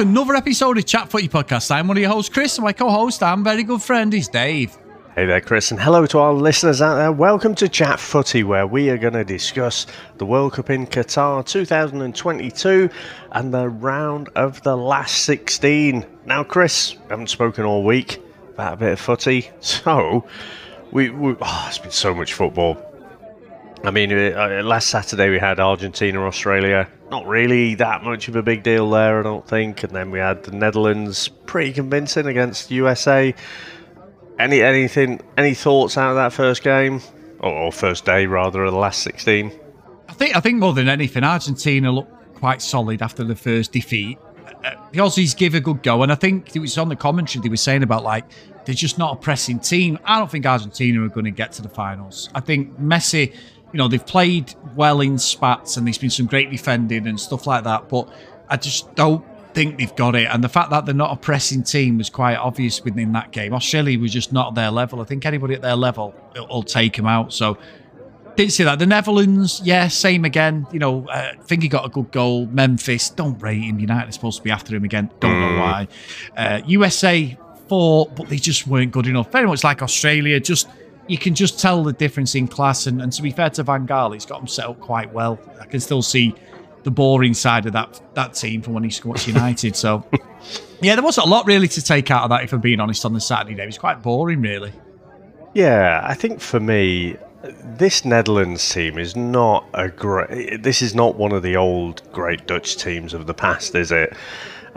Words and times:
to 0.00 0.08
another 0.08 0.34
episode 0.34 0.78
of 0.78 0.86
Chat 0.86 1.10
Footy 1.10 1.28
Podcast. 1.28 1.70
I'm 1.70 1.86
one 1.86 1.98
of 1.98 2.00
your 2.00 2.10
hosts, 2.10 2.32
Chris, 2.32 2.56
and 2.56 2.64
my 2.64 2.72
co-host 2.72 3.22
and 3.22 3.44
very 3.44 3.62
good 3.62 3.82
friend 3.82 4.14
is 4.14 4.28
Dave. 4.28 4.78
Hey 5.14 5.26
there, 5.26 5.42
Chris, 5.42 5.72
and 5.72 5.78
hello 5.78 6.06
to 6.06 6.18
our 6.18 6.32
listeners 6.32 6.80
out 6.80 6.94
there. 6.94 7.12
Welcome 7.12 7.54
to 7.56 7.68
Chat 7.68 8.00
Footy, 8.00 8.42
where 8.42 8.66
we 8.66 8.88
are 8.88 8.96
going 8.96 9.12
to 9.12 9.24
discuss 9.24 9.86
the 10.16 10.24
World 10.24 10.54
Cup 10.54 10.70
in 10.70 10.86
Qatar 10.86 11.44
2022 11.44 12.88
and 13.32 13.52
the 13.52 13.68
round 13.68 14.30
of 14.36 14.62
the 14.62 14.74
last 14.74 15.18
16. 15.24 16.06
Now, 16.24 16.44
Chris, 16.44 16.96
haven't 17.10 17.28
spoken 17.28 17.66
all 17.66 17.84
week 17.84 18.22
about 18.54 18.72
a 18.72 18.76
bit 18.78 18.92
of 18.92 19.00
footy, 19.00 19.50
so 19.60 20.26
we, 20.92 21.10
we 21.10 21.36
oh, 21.42 21.64
it's 21.68 21.76
been 21.76 21.90
so 21.90 22.14
much 22.14 22.32
football. 22.32 22.89
I 23.82 23.90
mean, 23.90 24.12
uh, 24.12 24.60
last 24.62 24.88
Saturday 24.88 25.30
we 25.30 25.38
had 25.38 25.58
Argentina, 25.58 26.22
Australia. 26.26 26.88
Not 27.10 27.26
really 27.26 27.74
that 27.76 28.04
much 28.04 28.28
of 28.28 28.36
a 28.36 28.42
big 28.42 28.62
deal 28.62 28.90
there, 28.90 29.20
I 29.20 29.22
don't 29.22 29.46
think. 29.46 29.82
And 29.82 29.92
then 29.92 30.10
we 30.10 30.18
had 30.18 30.44
the 30.44 30.52
Netherlands, 30.52 31.28
pretty 31.28 31.72
convincing 31.72 32.26
against 32.26 32.70
USA. 32.70 33.34
Any 34.38 34.62
anything? 34.62 35.20
Any 35.36 35.54
thoughts 35.54 35.96
out 35.96 36.10
of 36.10 36.16
that 36.16 36.32
first 36.32 36.62
game, 36.62 37.00
or, 37.40 37.72
first 37.72 38.04
day 38.04 38.26
rather, 38.26 38.64
of 38.64 38.72
the 38.72 38.78
last 38.78 39.02
sixteen? 39.02 39.52
I 40.08 40.12
think 40.12 40.36
I 40.36 40.40
think 40.40 40.58
more 40.58 40.72
than 40.72 40.88
anything, 40.88 41.24
Argentina 41.24 41.90
looked 41.90 42.34
quite 42.34 42.62
solid 42.62 43.02
after 43.02 43.24
the 43.24 43.36
first 43.36 43.72
defeat. 43.72 44.18
Uh, 44.64 44.74
the 44.92 44.98
Aussies 44.98 45.36
give 45.36 45.54
a 45.54 45.60
good 45.60 45.82
go, 45.82 46.02
and 46.02 46.12
I 46.12 46.14
think 46.14 46.54
it 46.54 46.58
was 46.58 46.76
on 46.78 46.88
the 46.88 46.96
commentary 46.96 47.42
they 47.42 47.48
were 47.48 47.56
saying 47.56 47.82
about 47.82 48.02
like 48.02 48.24
they're 48.64 48.74
just 48.74 48.98
not 48.98 49.14
a 49.14 49.16
pressing 49.16 49.58
team. 49.58 49.98
I 50.04 50.18
don't 50.18 50.30
think 50.30 50.46
Argentina 50.46 51.02
are 51.02 51.08
going 51.08 51.24
to 51.24 51.30
get 51.30 51.52
to 51.52 51.62
the 51.62 51.68
finals. 51.68 52.28
I 52.34 52.40
think 52.40 52.78
Messi, 52.78 53.34
you 53.72 53.78
know, 53.78 53.88
they've 53.88 54.04
played 54.04 54.54
well 54.74 55.00
in 55.00 55.18
spats, 55.18 55.76
and 55.76 55.86
there's 55.86 55.98
been 55.98 56.10
some 56.10 56.26
great 56.26 56.50
defending 56.50 57.06
and 57.06 57.18
stuff 57.18 57.46
like 57.46 57.64
that, 57.64 57.88
but 57.88 58.08
I 58.48 58.56
just 58.56 58.94
don't 58.94 59.24
think 59.54 59.78
they've 59.78 59.94
got 59.96 60.14
it. 60.14 60.26
And 60.30 60.42
the 60.42 60.48
fact 60.48 60.70
that 60.70 60.86
they're 60.86 60.94
not 60.94 61.12
a 61.12 61.16
pressing 61.16 61.62
team 61.62 61.98
was 61.98 62.10
quite 62.10 62.36
obvious 62.36 62.82
within 62.82 63.12
that 63.12 63.30
game. 63.32 63.52
Australia 63.52 63.98
was 63.98 64.12
just 64.12 64.32
not 64.32 64.54
their 64.54 64.70
level. 64.70 65.00
I 65.00 65.04
think 65.04 65.26
anybody 65.26 65.54
at 65.54 65.62
their 65.62 65.76
level 65.76 66.14
will 66.36 66.62
take 66.62 66.96
them 66.96 67.06
out. 67.06 67.32
So 67.32 67.58
didn't 68.36 68.52
see 68.52 68.64
that. 68.64 68.78
The 68.78 68.86
Netherlands, 68.86 69.60
yeah, 69.64 69.88
same 69.88 70.24
again. 70.24 70.66
You 70.72 70.78
know, 70.78 71.08
uh, 71.08 71.32
think 71.42 71.62
he 71.62 71.68
got 71.68 71.84
a 71.84 71.88
good 71.88 72.10
goal. 72.10 72.46
Memphis, 72.46 73.10
don't 73.10 73.40
rate 73.42 73.62
him. 73.62 73.78
United 73.78 74.08
are 74.08 74.12
supposed 74.12 74.38
to 74.38 74.42
be 74.42 74.50
after 74.50 74.74
him 74.74 74.84
again. 74.84 75.10
Don't 75.20 75.40
know 75.40 75.60
why. 75.60 75.88
Uh, 76.36 76.60
USA 76.66 77.36
fought, 77.68 78.14
but 78.16 78.28
they 78.28 78.36
just 78.36 78.66
weren't 78.66 78.92
good 78.92 79.06
enough. 79.06 79.30
Very 79.30 79.46
much 79.46 79.62
like 79.62 79.82
Australia, 79.82 80.40
just 80.40 80.68
you 81.10 81.18
can 81.18 81.34
just 81.34 81.58
tell 81.58 81.82
the 81.82 81.92
difference 81.92 82.36
in 82.36 82.46
class. 82.46 82.86
And, 82.86 83.02
and 83.02 83.12
to 83.12 83.20
be 83.20 83.32
fair 83.32 83.50
to 83.50 83.64
Van 83.64 83.84
Gaal, 83.84 84.14
he's 84.14 84.24
got 84.24 84.38
them 84.38 84.46
set 84.46 84.66
up 84.66 84.78
quite 84.78 85.12
well. 85.12 85.40
I 85.60 85.66
can 85.66 85.80
still 85.80 86.02
see 86.02 86.34
the 86.84 86.90
boring 86.90 87.34
side 87.34 87.66
of 87.66 87.72
that 87.72 88.00
that 88.14 88.34
team 88.34 88.62
from 88.62 88.74
when 88.74 88.84
he 88.84 88.90
squats 88.90 89.26
United. 89.26 89.74
So, 89.74 90.06
yeah, 90.80 90.94
there 90.94 91.02
wasn't 91.02 91.26
a 91.26 91.30
lot 91.30 91.46
really 91.46 91.66
to 91.66 91.82
take 91.82 92.12
out 92.12 92.22
of 92.22 92.30
that. 92.30 92.44
If 92.44 92.52
I'm 92.52 92.60
being 92.60 92.78
honest, 92.78 93.04
on 93.04 93.12
the 93.12 93.20
Saturday 93.20 93.56
day, 93.56 93.64
it 93.64 93.66
was 93.66 93.76
quite 93.76 94.02
boring, 94.02 94.40
really. 94.40 94.72
Yeah, 95.52 96.00
I 96.04 96.14
think 96.14 96.40
for 96.40 96.60
me, 96.60 97.16
this 97.42 98.04
Netherlands 98.04 98.66
team 98.72 98.96
is 98.96 99.16
not 99.16 99.66
a 99.74 99.88
great. 99.88 100.62
This 100.62 100.80
is 100.80 100.94
not 100.94 101.16
one 101.16 101.32
of 101.32 101.42
the 101.42 101.56
old 101.56 102.02
great 102.12 102.46
Dutch 102.46 102.76
teams 102.76 103.14
of 103.14 103.26
the 103.26 103.34
past, 103.34 103.74
is 103.74 103.90
it? 103.90 104.12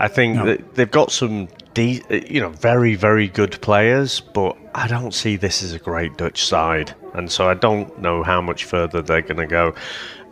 I 0.04 0.10
think 0.10 0.36
no. 0.36 0.58
they've 0.74 0.92
got 0.92 1.14
some, 1.14 1.48
de- 1.74 2.04
you 2.30 2.42
know, 2.42 2.50
very 2.50 2.96
very 2.96 3.30
good 3.30 3.62
players, 3.62 4.20
but 4.20 4.58
I 4.76 4.86
don't 4.86 5.14
see 5.14 5.38
this 5.38 5.64
as 5.64 5.72
a 5.72 5.80
great 5.80 6.18
Dutch 6.18 6.44
side, 6.44 6.94
and 7.14 7.32
so 7.32 7.48
I 7.48 7.54
don't 7.54 7.98
know 8.02 8.22
how 8.22 8.42
much 8.42 8.66
further 8.66 9.02
they're 9.02 9.22
going 9.22 9.38
to 9.38 9.48
go. 9.48 9.74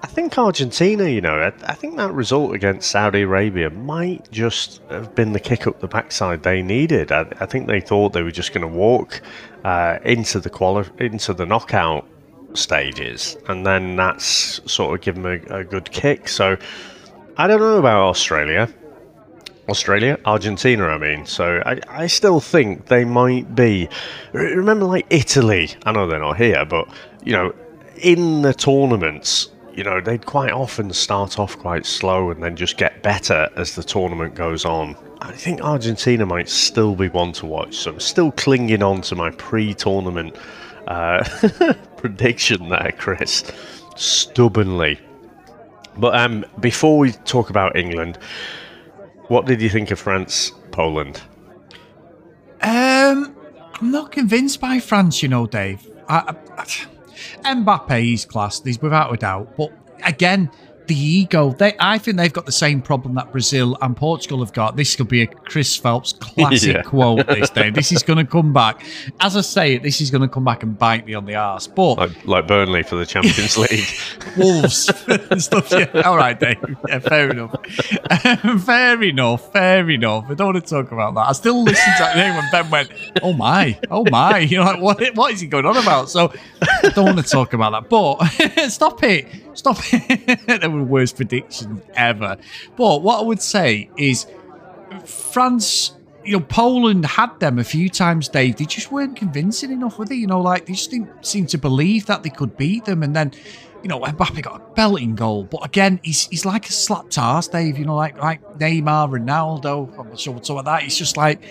I 0.04 0.08
think 0.08 0.38
Argentina, 0.38 1.08
you 1.08 1.22
know, 1.22 1.36
I, 1.36 1.54
I, 1.72 1.74
think 1.74 1.96
that 1.96 2.12
result 2.12 2.54
against 2.54 2.92
Saudi 2.92 3.22
Arabia 3.22 3.70
might 3.70 4.30
just 4.30 4.82
have 4.90 5.16
been 5.16 5.32
the 5.32 5.40
kick 5.40 5.68
up 5.68 5.80
the 5.80 5.88
backside 5.88 6.44
they 6.44 6.62
needed. 6.62 7.14
I, 7.14 7.22
I 7.40 7.46
think 7.46 7.68
they 7.68 7.80
thought 7.80 8.12
they 8.12 8.24
were 8.24 8.32
just 8.32 8.52
going 8.52 8.68
to 8.70 8.78
walk 8.78 9.22
uh, 9.64 10.00
into 10.04 10.42
the 10.42 10.50
quali- 10.50 10.90
into 11.00 11.34
the 11.34 11.46
knockout 11.46 12.06
stages, 12.56 13.38
and 13.48 13.66
then 13.66 13.96
that's 13.96 14.60
sort 14.70 14.94
of 14.94 15.02
given 15.02 15.24
them 15.24 15.46
a, 15.50 15.60
a 15.60 15.64
good 15.64 15.90
kick. 15.92 16.28
So 16.28 16.58
I 17.38 17.48
don't 17.48 17.62
know 17.62 17.78
about 17.78 18.10
Australia. 18.10 18.68
Australia, 19.72 20.20
Argentina, 20.26 20.86
I 20.86 20.98
mean. 20.98 21.26
So 21.26 21.64
I, 21.66 21.80
I 21.88 22.08
still 22.08 22.40
think 22.40 22.88
they 22.88 23.06
might 23.06 23.56
be. 23.56 23.90
Remember, 24.34 24.86
like 24.86 25.08
Italy. 25.10 25.70
I 25.86 25.92
know 25.92 26.08
they're 26.08 26.20
not 26.20 26.38
here, 26.38 26.66
but 26.66 26.88
you 27.24 27.32
know, 27.32 27.56
in 27.96 28.42
the 28.42 28.54
tournaments, 28.54 29.50
you 29.74 29.84
know, 29.84 30.02
they'd 30.02 30.26
quite 30.26 30.52
often 30.52 30.92
start 30.92 31.40
off 31.40 31.58
quite 31.58 31.86
slow 31.86 32.30
and 32.30 32.44
then 32.44 32.56
just 32.56 32.78
get 32.78 33.02
better 33.02 33.50
as 33.56 33.76
the 33.76 33.84
tournament 33.84 34.36
goes 34.36 34.66
on. 34.66 34.96
I 35.22 35.32
think 35.32 35.62
Argentina 35.62 36.26
might 36.26 36.50
still 36.50 36.96
be 36.96 37.08
one 37.08 37.32
to 37.34 37.46
watch, 37.46 37.76
so 37.76 37.92
I'm 37.92 38.00
still 38.00 38.32
clinging 38.32 38.84
on 38.84 39.02
to 39.04 39.16
my 39.16 39.30
pre 39.32 39.74
tournament 39.74 40.36
uh, 40.88 41.24
prediction 41.98 42.70
there, 42.70 42.94
Chris, 42.98 43.44
stubbornly. 43.96 45.00
But 45.98 46.16
um, 46.16 46.46
before 46.60 46.98
we 46.98 47.12
talk 47.12 47.50
about 47.50 47.76
England, 47.76 48.18
what 49.32 49.46
did 49.46 49.62
you 49.62 49.70
think 49.70 49.92
of 49.92 49.98
France 50.00 50.52
Poland? 50.72 51.22
Um, 52.62 53.34
I'm 53.76 53.90
not 53.90 54.12
convinced 54.12 54.60
by 54.60 54.80
France, 54.80 55.24
you 55.24 55.30
know, 55.30 55.48
Dave. 55.48 55.90
I, 56.10 56.36
I, 56.58 57.56
Mbappe 57.56 58.14
is 58.14 58.26
class, 58.26 58.62
he's 58.62 58.82
without 58.82 59.14
a 59.14 59.16
doubt. 59.16 59.56
But 59.56 59.72
again, 60.04 60.52
the 60.88 60.96
ego. 60.96 61.52
They, 61.52 61.76
I 61.80 61.98
think 61.98 62.18
they've 62.18 62.32
got 62.32 62.46
the 62.46 62.52
same 62.52 62.82
problem 62.82 63.16
that 63.16 63.32
Brazil 63.32 63.78
and 63.82 63.96
Portugal 63.96 64.40
have 64.40 64.54
got. 64.54 64.76
This 64.76 64.96
could 64.96 65.08
be 65.08 65.24
a 65.24 65.28
Chris 65.28 65.76
Phelps 65.78 66.14
classic 66.20 66.76
yeah. 66.76 66.82
quote 66.82 67.28
this 67.28 67.50
day. 67.50 67.70
This 67.70 67.92
is 67.92 68.04
going 68.04 68.18
to 68.18 68.30
come 68.30 68.54
back. 68.54 68.84
As 69.20 69.38
I 69.38 69.42
say 69.42 69.76
it, 69.76 69.84
this 69.84 70.02
is 70.02 70.12
going 70.12 70.22
to 70.22 70.28
come 70.28 70.44
back 70.44 70.64
and 70.64 70.78
bite 70.78 71.06
me 71.06 71.14
on 71.14 71.26
the 71.26 71.36
arse. 71.36 71.68
But 71.68 71.96
like, 71.96 72.26
like 72.26 72.48
Burnley 72.48 72.84
for 72.84 72.96
the 72.96 73.06
Champions 73.06 73.58
League, 73.58 73.88
Wolves 74.38 74.92
and 75.08 75.42
stuff. 75.42 75.72
Yeah. 75.72 76.02
All 76.06 76.18
right, 76.18 76.40
Dave. 76.40 76.58
Yeah, 76.88 77.00
fair 77.00 77.30
enough. 77.30 77.56
fair 78.66 79.04
enough. 79.04 79.52
Fair 79.54 79.90
enough. 79.90 80.26
I 80.30 80.34
don't 80.34 80.54
want 80.54 80.66
to 80.66 80.70
talk 80.70 80.92
about 80.92 81.16
that. 81.16 81.28
I 81.28 81.32
still 81.34 81.64
listen 81.64 81.94
to 81.98 82.04
that 82.04 82.36
when 82.36 82.52
Ben 82.52 82.72
went, 82.72 82.92
"Oh 83.22 83.34
my, 83.34 83.80
oh 83.90 84.06
my," 84.10 84.40
you're 84.40 84.64
like, 84.64 84.82
"What? 84.82 85.02
What 85.16 85.34
is 85.34 85.42
he 85.42 85.48
going 85.48 85.66
on 85.66 85.78
about?" 85.78 86.10
So 86.10 86.34
I 86.62 86.90
don't 86.90 87.06
want 87.06 87.18
to 87.18 87.24
talk 87.24 87.54
about 87.54 87.72
that. 87.72 87.90
But 87.90 88.70
stop 88.70 89.04
it. 89.04 89.28
Stop 89.54 89.78
it. 89.92 90.72
Worst 90.82 91.16
prediction 91.16 91.82
ever. 91.96 92.38
But 92.76 93.02
what 93.02 93.20
I 93.20 93.24
would 93.24 93.42
say 93.42 93.90
is 93.98 94.28
France, 95.06 95.96
you 96.24 96.34
know, 96.34 96.46
Poland 96.48 97.06
had 97.06 97.40
them 97.40 97.60
a 97.60 97.64
few 97.64 97.90
times, 97.90 98.28
Dave. 98.30 98.58
They 98.58 98.66
just 98.66 98.92
weren't 98.92 99.16
convincing 99.16 99.72
enough 99.72 99.98
with 99.98 100.12
it. 100.12 100.16
You 100.16 100.28
know, 100.28 100.42
like 100.42 100.66
they 100.66 100.74
just 100.74 100.92
didn't 100.92 101.26
seem 101.26 101.46
to 101.48 101.58
believe 101.58 102.06
that 102.08 102.24
they 102.24 102.30
could 102.30 102.58
beat 102.58 102.86
them. 102.86 103.04
And 103.04 103.16
then, 103.16 103.32
you 103.82 103.90
know, 103.90 104.00
Mbappe 104.00 104.42
got 104.44 104.62
a 104.62 104.74
belting 104.74 105.16
goal. 105.16 105.44
But 105.46 105.66
again, 105.66 106.00
he's 106.04 106.28
he's 106.28 106.46
like 106.46 106.70
a 106.70 106.72
slapped 106.72 107.18
ass, 107.18 107.48
Dave. 107.48 107.78
You 107.78 107.86
know, 107.86 107.96
like 107.96 108.18
like 108.22 108.42
Neymar, 108.60 109.10
Ronaldo. 109.10 109.98
I'm 109.98 110.10
not 110.10 110.20
sure 110.20 110.34
what's 110.34 110.50
with 110.50 110.66
that. 110.66 110.84
It's 110.84 110.98
just 110.98 111.18
like 111.18 111.42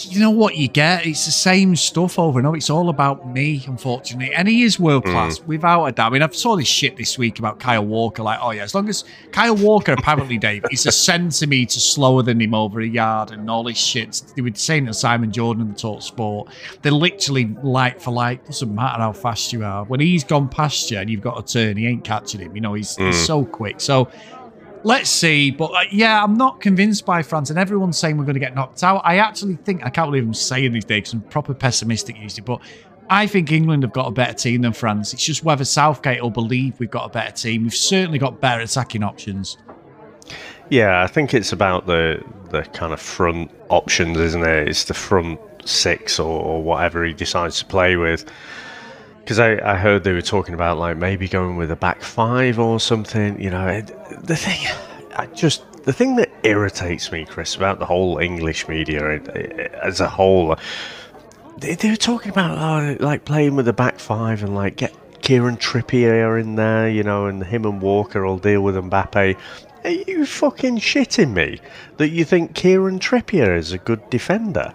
you 0.00 0.20
know 0.20 0.30
what 0.30 0.56
you 0.56 0.68
get? 0.68 1.06
It's 1.06 1.24
the 1.24 1.32
same 1.32 1.76
stuff 1.76 2.18
over 2.18 2.38
and 2.38 2.46
over. 2.46 2.56
It's 2.56 2.70
all 2.70 2.88
about 2.88 3.28
me, 3.28 3.64
unfortunately. 3.66 4.34
And 4.34 4.48
he 4.48 4.62
is 4.62 4.78
world 4.78 5.04
class, 5.04 5.38
mm. 5.38 5.46
without 5.46 5.84
a 5.84 5.92
doubt. 5.92 6.10
I 6.10 6.10
mean, 6.10 6.22
I've 6.22 6.34
saw 6.34 6.56
this 6.56 6.68
shit 6.68 6.96
this 6.96 7.18
week 7.18 7.38
about 7.38 7.60
Kyle 7.60 7.84
Walker. 7.84 8.22
Like, 8.22 8.38
oh, 8.42 8.50
yeah, 8.50 8.62
as 8.62 8.74
long 8.74 8.88
as 8.88 9.04
Kyle 9.32 9.56
Walker, 9.56 9.92
apparently, 9.92 10.38
Dave, 10.38 10.64
is 10.70 10.86
a 10.86 10.92
centimetre 10.92 11.80
slower 11.80 12.22
than 12.22 12.40
him 12.40 12.54
over 12.54 12.80
a 12.80 12.86
yard 12.86 13.30
and 13.30 13.48
all 13.48 13.64
this 13.64 13.78
shit. 13.78 14.22
They 14.34 14.42
were 14.42 14.50
saying 14.54 14.86
to 14.86 14.94
Simon 14.94 15.32
Jordan 15.32 15.68
the 15.68 15.74
Talk 15.74 16.02
Sport. 16.02 16.52
They're 16.82 16.92
literally 16.92 17.46
like 17.62 18.00
for 18.00 18.10
like. 18.10 18.44
Doesn't 18.46 18.74
matter 18.74 19.00
how 19.00 19.12
fast 19.12 19.52
you 19.52 19.64
are. 19.64 19.84
When 19.84 20.00
he's 20.00 20.24
gone 20.24 20.48
past 20.48 20.90
you 20.90 20.98
and 20.98 21.08
you've 21.08 21.20
got 21.20 21.38
a 21.38 21.42
turn, 21.42 21.76
he 21.76 21.86
ain't 21.86 22.04
catching 22.04 22.40
him. 22.40 22.54
You 22.54 22.60
know, 22.60 22.74
he's, 22.74 22.96
mm. 22.96 23.06
he's 23.06 23.24
so 23.24 23.44
quick. 23.44 23.80
So, 23.80 24.10
let's 24.84 25.10
see. 25.10 25.50
But 25.50 25.72
uh, 25.72 25.84
yeah, 25.90 26.22
I'm 26.22 26.34
not 26.34 26.60
convinced 26.60 27.04
by 27.04 27.22
France, 27.22 27.50
and 27.50 27.58
everyone's 27.58 27.98
saying 27.98 28.16
we're 28.16 28.24
going 28.24 28.34
to 28.34 28.40
get 28.40 28.54
knocked 28.54 28.84
out. 28.84 29.02
I 29.04 29.18
actually 29.18 29.56
think 29.56 29.84
I 29.84 29.90
can't 29.90 30.08
believe 30.08 30.24
I'm 30.24 30.34
saying 30.34 30.72
these 30.72 30.84
days 30.84 31.02
because 31.02 31.12
I'm 31.14 31.22
proper 31.22 31.54
pessimistic 31.54 32.16
usually, 32.18 32.44
but 32.44 32.60
I 33.10 33.26
think 33.26 33.50
England 33.50 33.82
have 33.82 33.92
got 33.92 34.06
a 34.06 34.10
better 34.10 34.34
team 34.34 34.62
than 34.62 34.72
France. 34.72 35.12
It's 35.12 35.24
just 35.24 35.44
whether 35.44 35.64
Southgate 35.64 36.22
will 36.22 36.30
believe 36.30 36.78
we've 36.78 36.90
got 36.90 37.06
a 37.06 37.08
better 37.08 37.32
team. 37.32 37.64
We've 37.64 37.74
certainly 37.74 38.18
got 38.18 38.40
better 38.40 38.62
attacking 38.62 39.02
options. 39.02 39.58
Yeah, 40.70 41.02
I 41.02 41.06
think 41.06 41.34
it's 41.34 41.52
about 41.52 41.86
the 41.86 42.22
the 42.50 42.62
kind 42.62 42.92
of 42.92 43.00
front 43.00 43.50
options, 43.68 44.16
isn't 44.18 44.44
it? 44.44 44.68
It's 44.68 44.84
the 44.84 44.94
front 44.94 45.40
six 45.64 46.18
or, 46.18 46.40
or 46.40 46.62
whatever 46.62 47.04
he 47.04 47.12
decides 47.12 47.58
to 47.58 47.64
play 47.64 47.96
with. 47.96 48.30
Because 49.24 49.38
I, 49.38 49.58
I 49.72 49.76
heard 49.76 50.04
they 50.04 50.12
were 50.12 50.20
talking 50.20 50.52
about 50.52 50.76
like 50.76 50.98
maybe 50.98 51.28
going 51.28 51.56
with 51.56 51.70
a 51.70 51.76
back 51.76 52.02
five 52.02 52.58
or 52.58 52.78
something. 52.78 53.40
You 53.40 53.50
know, 53.50 53.66
it, 53.66 53.86
the 54.22 54.36
thing, 54.36 54.66
I 55.16 55.26
just 55.26 55.64
the 55.84 55.92
thing 55.92 56.16
that 56.16 56.30
irritates 56.42 57.10
me, 57.10 57.24
Chris, 57.24 57.54
about 57.54 57.78
the 57.78 57.86
whole 57.86 58.18
English 58.18 58.68
media 58.68 59.16
eh, 59.16 59.20
eh, 59.34 59.68
as 59.82 60.00
a 60.00 60.08
whole, 60.08 60.56
they, 61.58 61.74
they 61.74 61.90
were 61.90 61.96
talking 61.96 62.30
about 62.30 62.58
oh, 62.58 62.96
like 63.04 63.24
playing 63.24 63.56
with 63.56 63.68
a 63.68 63.72
back 63.72 63.98
five 63.98 64.42
and 64.42 64.54
like 64.54 64.76
get 64.76 64.94
Kieran 65.22 65.56
Trippier 65.56 66.38
in 66.38 66.56
there, 66.56 66.88
you 66.88 67.02
know, 67.02 67.26
and 67.26 67.42
him 67.44 67.64
and 67.64 67.80
Walker 67.80 68.24
will 68.26 68.38
deal 68.38 68.60
with 68.60 68.74
Mbappe. 68.74 69.36
Are 69.84 69.90
you 69.90 70.26
fucking 70.26 70.78
shitting 70.78 71.32
me 71.32 71.60
that 71.96 72.08
you 72.08 72.24
think 72.24 72.54
Kieran 72.54 72.98
Trippier 72.98 73.56
is 73.56 73.72
a 73.72 73.78
good 73.78 74.08
defender? 74.10 74.74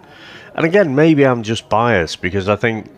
And 0.55 0.65
again, 0.65 0.95
maybe 0.95 1.25
I'm 1.25 1.43
just 1.43 1.69
biased 1.69 2.21
because 2.21 2.49
I 2.49 2.55
think 2.55 2.89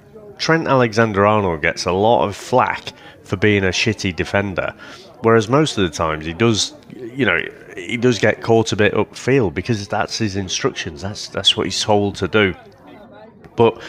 Trent 0.42 0.68
Alexander 0.68 1.26
Arnold 1.26 1.62
gets 1.62 1.86
a 1.86 1.92
lot 1.92 2.28
of 2.28 2.36
flack 2.36 2.94
for 3.24 3.38
being 3.38 3.64
a 3.64 3.68
shitty 3.68 4.16
defender, 4.16 4.74
whereas 5.22 5.48
most 5.48 5.78
of 5.78 5.84
the 5.84 5.96
times 5.96 6.26
he 6.26 6.34
does, 6.34 6.74
you 6.96 7.26
know, 7.28 7.40
he 7.78 7.96
does 7.96 8.18
get 8.18 8.42
caught 8.42 8.72
a 8.72 8.76
bit 8.76 8.92
upfield 8.96 9.54
because 9.54 9.88
that's 9.88 10.18
his 10.18 10.36
instructions. 10.36 11.04
That's 11.04 11.28
that's 11.28 11.56
what 11.56 11.68
he's 11.68 11.80
told 11.80 12.16
to 12.16 12.28
do. 12.28 12.56
But 13.56 13.80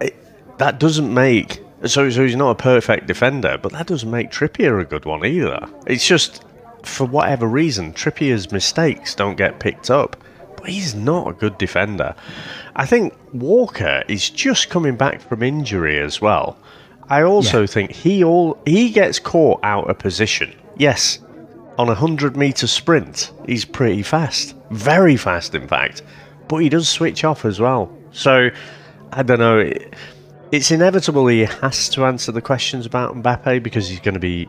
it, 0.00 0.16
that 0.58 0.80
doesn't 0.80 1.14
make 1.14 1.62
so. 1.86 2.10
So 2.10 2.24
he's 2.24 2.34
not 2.34 2.50
a 2.50 2.60
perfect 2.60 3.06
defender, 3.06 3.56
but 3.56 3.70
that 3.70 3.86
doesn't 3.86 4.10
make 4.10 4.32
Trippier 4.32 4.80
a 4.80 4.84
good 4.84 5.04
one 5.04 5.24
either. 5.24 5.68
It's 5.86 6.04
just 6.04 6.42
for 6.82 7.06
whatever 7.06 7.46
reason, 7.46 7.92
Trippier's 7.92 8.50
mistakes 8.50 9.14
don't 9.14 9.36
get 9.36 9.60
picked 9.60 9.88
up. 9.88 10.16
But 10.60 10.68
he's 10.68 10.94
not 10.94 11.28
a 11.28 11.32
good 11.32 11.56
defender. 11.58 12.14
I 12.76 12.86
think 12.86 13.14
Walker 13.32 14.02
is 14.08 14.28
just 14.28 14.68
coming 14.68 14.96
back 14.96 15.20
from 15.20 15.42
injury 15.42 15.98
as 15.98 16.20
well. 16.20 16.58
I 17.08 17.22
also 17.22 17.62
yeah. 17.62 17.66
think 17.66 17.92
he 17.92 18.22
all 18.22 18.58
he 18.66 18.90
gets 18.90 19.18
caught 19.18 19.60
out 19.62 19.88
of 19.88 19.98
position. 19.98 20.54
Yes, 20.76 21.18
on 21.78 21.88
a 21.88 21.94
hundred 21.94 22.36
meter 22.36 22.66
sprint, 22.66 23.32
he's 23.46 23.64
pretty 23.64 24.02
fast, 24.02 24.54
very 24.70 25.16
fast, 25.16 25.54
in 25.54 25.66
fact. 25.66 26.02
But 26.46 26.58
he 26.58 26.68
does 26.68 26.88
switch 26.88 27.24
off 27.24 27.44
as 27.44 27.58
well. 27.58 27.90
So 28.12 28.50
I 29.12 29.22
don't 29.22 29.38
know. 29.38 29.72
It's 30.52 30.70
inevitable 30.70 31.26
he 31.28 31.40
has 31.40 31.88
to 31.90 32.04
answer 32.04 32.32
the 32.32 32.42
questions 32.42 32.84
about 32.84 33.14
Mbappe 33.14 33.62
because 33.62 33.88
he's 33.88 34.00
going 34.00 34.14
to 34.14 34.20
be 34.20 34.48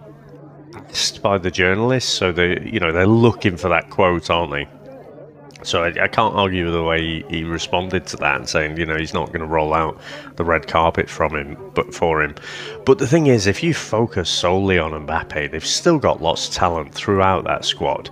asked 0.90 1.22
by 1.22 1.38
the 1.38 1.52
journalists. 1.52 2.12
So 2.12 2.32
they, 2.32 2.60
you 2.62 2.80
know, 2.80 2.92
they're 2.92 3.08
looking 3.08 3.56
for 3.56 3.70
that 3.70 3.90
quote, 3.90 4.30
aren't 4.30 4.52
they? 4.52 4.68
So 5.64 5.84
I, 5.84 6.04
I, 6.04 6.08
can't 6.08 6.36
argue 6.36 6.66
with 6.66 6.74
the 6.74 6.84
way 6.84 7.02
he, 7.02 7.26
he, 7.30 7.44
responded 7.44 8.06
to 8.08 8.18
that 8.18 8.38
and 8.38 8.50
saying, 8.50 8.78
you 8.78 8.86
know, 8.86 8.98
he's 8.98 9.14
not 9.14 9.28
going 9.28 9.42
to 9.42 9.46
roll 9.46 9.74
out 9.74 10.00
the 10.36 10.44
red 10.44 10.68
carpet 10.68 11.10
from 11.10 11.36
him, 11.36 11.58
but 11.74 11.94
for 11.94 12.24
him. 12.24 12.36
But 12.86 12.98
the 12.98 13.08
thing 13.08 13.28
is, 13.28 13.48
if 13.48 13.64
you 13.64 13.74
focus 13.74 14.30
solely 14.30 14.80
on 14.80 14.92
Mbappe, 14.92 15.52
they've 15.52 15.66
still 15.66 16.00
got 16.00 16.22
lots 16.22 16.48
of 16.48 16.54
talent 16.54 16.94
throughout 16.94 17.44
that 17.46 17.66
squad. 17.66 18.10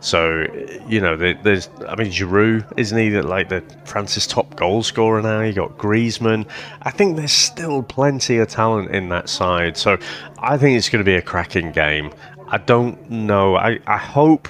So, 0.00 0.46
you 0.88 1.00
know, 1.00 1.16
there's, 1.16 1.68
I 1.86 1.94
mean, 1.94 2.10
Giroud, 2.10 2.72
isn't 2.78 2.96
he 2.96 3.10
like 3.20 3.50
the 3.50 3.62
France's 3.84 4.26
top 4.26 4.56
goal 4.56 4.82
scorer 4.82 5.20
now? 5.20 5.42
You 5.42 5.52
got 5.52 5.76
Griezmann. 5.76 6.46
I 6.82 6.90
think 6.90 7.16
there's 7.16 7.32
still 7.32 7.82
plenty 7.82 8.38
of 8.38 8.48
talent 8.48 8.90
in 8.92 9.10
that 9.10 9.28
side. 9.28 9.76
So 9.76 9.98
I 10.38 10.56
think 10.56 10.78
it's 10.78 10.88
going 10.88 11.04
to 11.04 11.08
be 11.08 11.16
a 11.16 11.22
cracking 11.22 11.70
game. 11.72 12.12
I 12.48 12.58
don't 12.58 13.10
know. 13.10 13.56
I, 13.56 13.78
I 13.86 13.98
hope 13.98 14.48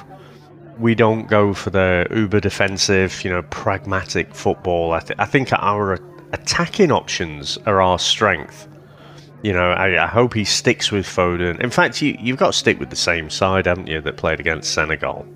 we 0.81 0.95
don't 0.95 1.29
go 1.29 1.53
for 1.53 1.71
the 1.71 2.07
uber 2.11 2.41
defensive, 2.41 3.23
you 3.23 3.31
know, 3.31 3.43
pragmatic 3.43 4.35
football. 4.35 4.93
I, 4.93 5.01
th- 5.01 5.19
I 5.19 5.27
think 5.27 5.53
our 5.53 5.99
attacking 6.33 6.91
options 6.91 7.59
are 7.67 7.81
our 7.81 7.99
strength. 7.99 8.67
You 9.43 9.53
know, 9.53 9.71
I, 9.73 10.05
I, 10.05 10.07
hope 10.07 10.35
he 10.35 10.45
sticks 10.45 10.91
with 10.91 11.07
Foden. 11.07 11.61
In 11.61 11.71
fact, 11.71 12.03
you, 12.03 12.17
you've 12.21 12.37
got 12.37 12.49
to 12.49 12.53
stick 12.53 12.79
with 12.79 12.91
the 12.91 12.97
same 12.97 13.31
side, 13.31 13.67
haven't 13.67 13.87
you, 13.87 14.01
that 14.01 14.17
played 14.17 14.39
against 14.39 14.73
Senegal? 14.73 15.27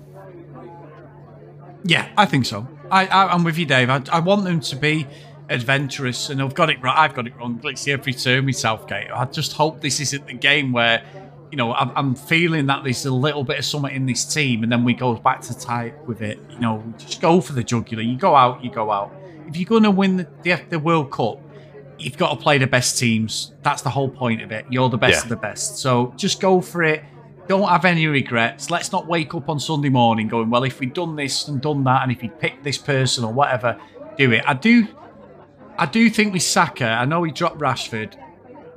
Yeah, 1.83 2.07
I 2.17 2.25
think 2.25 2.45
so. 2.45 2.67
I, 2.91 3.07
I, 3.07 3.33
am 3.33 3.43
with 3.43 3.57
you, 3.57 3.65
Dave. 3.65 3.89
I, 3.89 4.01
I 4.11 4.19
want 4.19 4.43
them 4.43 4.59
to 4.59 4.75
be 4.75 5.07
adventurous, 5.49 6.29
and 6.29 6.41
I've 6.41 6.53
got 6.53 6.69
it 6.69 6.81
right. 6.81 6.97
I've 6.97 7.15
got 7.15 7.25
it 7.25 7.35
wrong. 7.35 7.61
See 7.75 7.91
every 7.91 8.13
turn 8.13 8.45
with 8.45 8.57
Southgate. 8.57 9.09
I 9.11 9.25
just 9.25 9.53
hope 9.53 9.81
this 9.81 9.99
isn't 9.99 10.27
the 10.27 10.33
game 10.33 10.71
where 10.71 11.03
you 11.55 11.57
know, 11.57 11.71
I'm, 11.71 11.89
I'm, 11.95 12.15
feeling 12.15 12.65
that 12.65 12.83
there's 12.83 13.05
a 13.05 13.13
little 13.13 13.45
bit 13.45 13.57
of 13.57 13.63
something 13.63 13.95
in 13.95 14.05
this 14.05 14.25
team, 14.25 14.63
and 14.63 14.69
then 14.69 14.83
we 14.83 14.93
go 14.93 15.15
back 15.15 15.39
to 15.43 15.57
type 15.57 15.97
with 16.05 16.21
it. 16.21 16.37
You 16.49 16.59
know, 16.59 16.83
just 16.97 17.21
go 17.21 17.39
for 17.39 17.53
the 17.53 17.63
jugular. 17.63 18.03
You 18.03 18.17
go 18.17 18.35
out, 18.35 18.61
you 18.61 18.69
go 18.69 18.91
out. 18.91 19.15
If 19.47 19.55
you're 19.55 19.65
going 19.65 19.83
to 19.83 19.91
win 19.91 20.17
the, 20.17 20.27
the, 20.41 20.61
the 20.67 20.79
World 20.79 21.11
Cup, 21.11 21.39
you've 21.97 22.17
got 22.17 22.31
to 22.31 22.35
play 22.35 22.57
the 22.57 22.67
best 22.67 22.99
teams. 22.99 23.53
That's 23.63 23.81
the 23.81 23.89
whole 23.89 24.09
point 24.09 24.41
of 24.41 24.51
it. 24.51 24.65
You're 24.69 24.89
the 24.89 24.97
best 24.97 25.19
yeah. 25.19 25.23
of 25.23 25.29
the 25.29 25.37
best. 25.37 25.77
So 25.77 26.13
just 26.17 26.41
go 26.41 26.59
for 26.59 26.83
it. 26.83 27.05
Don't 27.47 27.69
have 27.69 27.85
any 27.85 28.05
regrets. 28.05 28.69
Let's 28.69 28.91
not 28.91 29.07
wake 29.07 29.33
up 29.33 29.47
on 29.47 29.57
Sunday 29.57 29.87
morning 29.87 30.27
going, 30.27 30.49
well, 30.49 30.65
if 30.65 30.81
we'd 30.81 30.93
done 30.93 31.15
this 31.15 31.47
and 31.47 31.61
done 31.61 31.85
that, 31.85 32.03
and 32.03 32.11
if 32.11 32.19
he'd 32.19 32.37
picked 32.37 32.65
this 32.65 32.77
person 32.77 33.23
or 33.23 33.31
whatever, 33.31 33.79
do 34.17 34.33
it. 34.33 34.43
I 34.45 34.55
do, 34.55 34.89
I 35.77 35.85
do 35.85 36.09
think 36.09 36.33
with 36.33 36.43
Saka. 36.43 36.85
I 36.85 37.05
know 37.05 37.23
he 37.23 37.31
dropped 37.31 37.59
Rashford. 37.59 38.17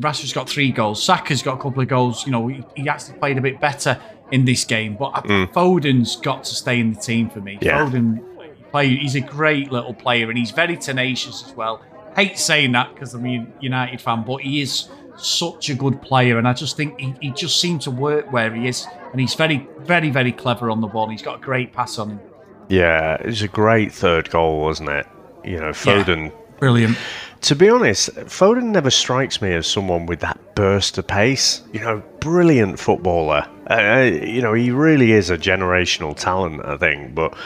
Rashford's 0.00 0.33
got 0.33 0.49
three 0.49 0.71
goals. 0.71 1.03
Saka's 1.03 1.43
got 1.43 1.59
a 1.59 1.62
couple 1.62 1.83
of 1.83 1.89
goals. 1.89 2.25
You 2.25 2.33
know, 2.33 2.49
he, 2.49 2.65
he 2.77 2.89
actually 2.89 3.19
played 3.19 3.39
a 3.39 3.41
bit 3.41 3.61
better 3.61 4.00
in 4.31 4.45
this 4.45 4.65
game. 4.65 4.97
But 4.97 5.25
mm. 5.25 5.53
Foden's 5.53 6.17
got 6.17 6.45
to 6.45 6.55
stay 6.55 6.81
in 6.81 6.93
the 6.93 7.00
team 7.00 7.31
for 7.31 7.41
me. 7.41 7.59
Yeah. 7.61 7.81
Foden, 7.81 8.23
play, 8.71 8.97
he's 8.97 9.15
a 9.15 9.21
great 9.21 9.73
little 9.73 9.95
player 9.95 10.29
and 10.29 10.39
he's 10.39 10.50
very 10.50 10.77
tenacious 10.77 11.45
as 11.47 11.55
well. 11.55 11.83
Hate 12.15 12.39
saying 12.39 12.73
that 12.73 12.95
because 12.95 13.15
I'm 13.15 13.27
a 13.27 13.47
United 13.61 14.00
fan, 14.00 14.25
but 14.25 14.41
he 14.41 14.61
is 14.61 14.89
such 15.17 15.69
a 15.69 15.75
good 15.75 16.00
player, 16.00 16.39
and 16.39 16.47
I 16.47 16.53
just 16.53 16.77
think 16.77 16.99
he, 16.99 17.15
he 17.21 17.31
just 17.31 17.61
seemed 17.61 17.83
to 17.83 17.91
work 17.91 18.33
where 18.33 18.55
he 18.55 18.69
is, 18.69 18.87
and 19.11 19.21
he's 19.21 19.35
very, 19.35 19.69
very, 19.81 20.11
very 20.11 20.33
clever 20.33 20.71
on 20.71 20.81
the 20.81 20.87
ball. 20.87 21.09
He's 21.09 21.23
got 21.23 21.37
a 21.39 21.41
great 21.41 21.73
pass 21.73 21.99
on 21.99 22.11
him. 22.11 22.21
Yeah, 22.69 23.15
it 23.15 23.27
was 23.27 23.43
a 23.43 23.49
great 23.49 23.93
third 23.93 24.31
goal, 24.31 24.61
wasn't 24.61 24.91
it? 24.91 25.06
You 25.45 25.59
know, 25.59 25.71
Foden. 25.71 26.27
Yeah, 26.27 26.59
brilliant. 26.59 26.99
To 27.43 27.55
be 27.55 27.70
honest, 27.70 28.11
Foden 28.26 28.64
never 28.64 28.90
strikes 28.90 29.40
me 29.40 29.54
as 29.54 29.66
someone 29.66 30.07
with 30.07 30.21
that 30.21 30.57
burst 30.57 30.99
of 30.99 31.07
pace. 31.07 31.62
You 31.73 31.80
know, 31.80 32.02
brilliant 32.21 32.78
footballer. 32.78 33.47
Uh, 33.71 33.75
uh, 33.75 34.00
you 34.00 34.42
know, 34.42 34.54
he 34.54 34.71
really 34.71 35.12
is 35.12 35.30
a 35.30 35.38
generational 35.38 36.16
talent, 36.16 36.64
I 36.64 36.76
think. 36.76 37.14
But 37.14 37.37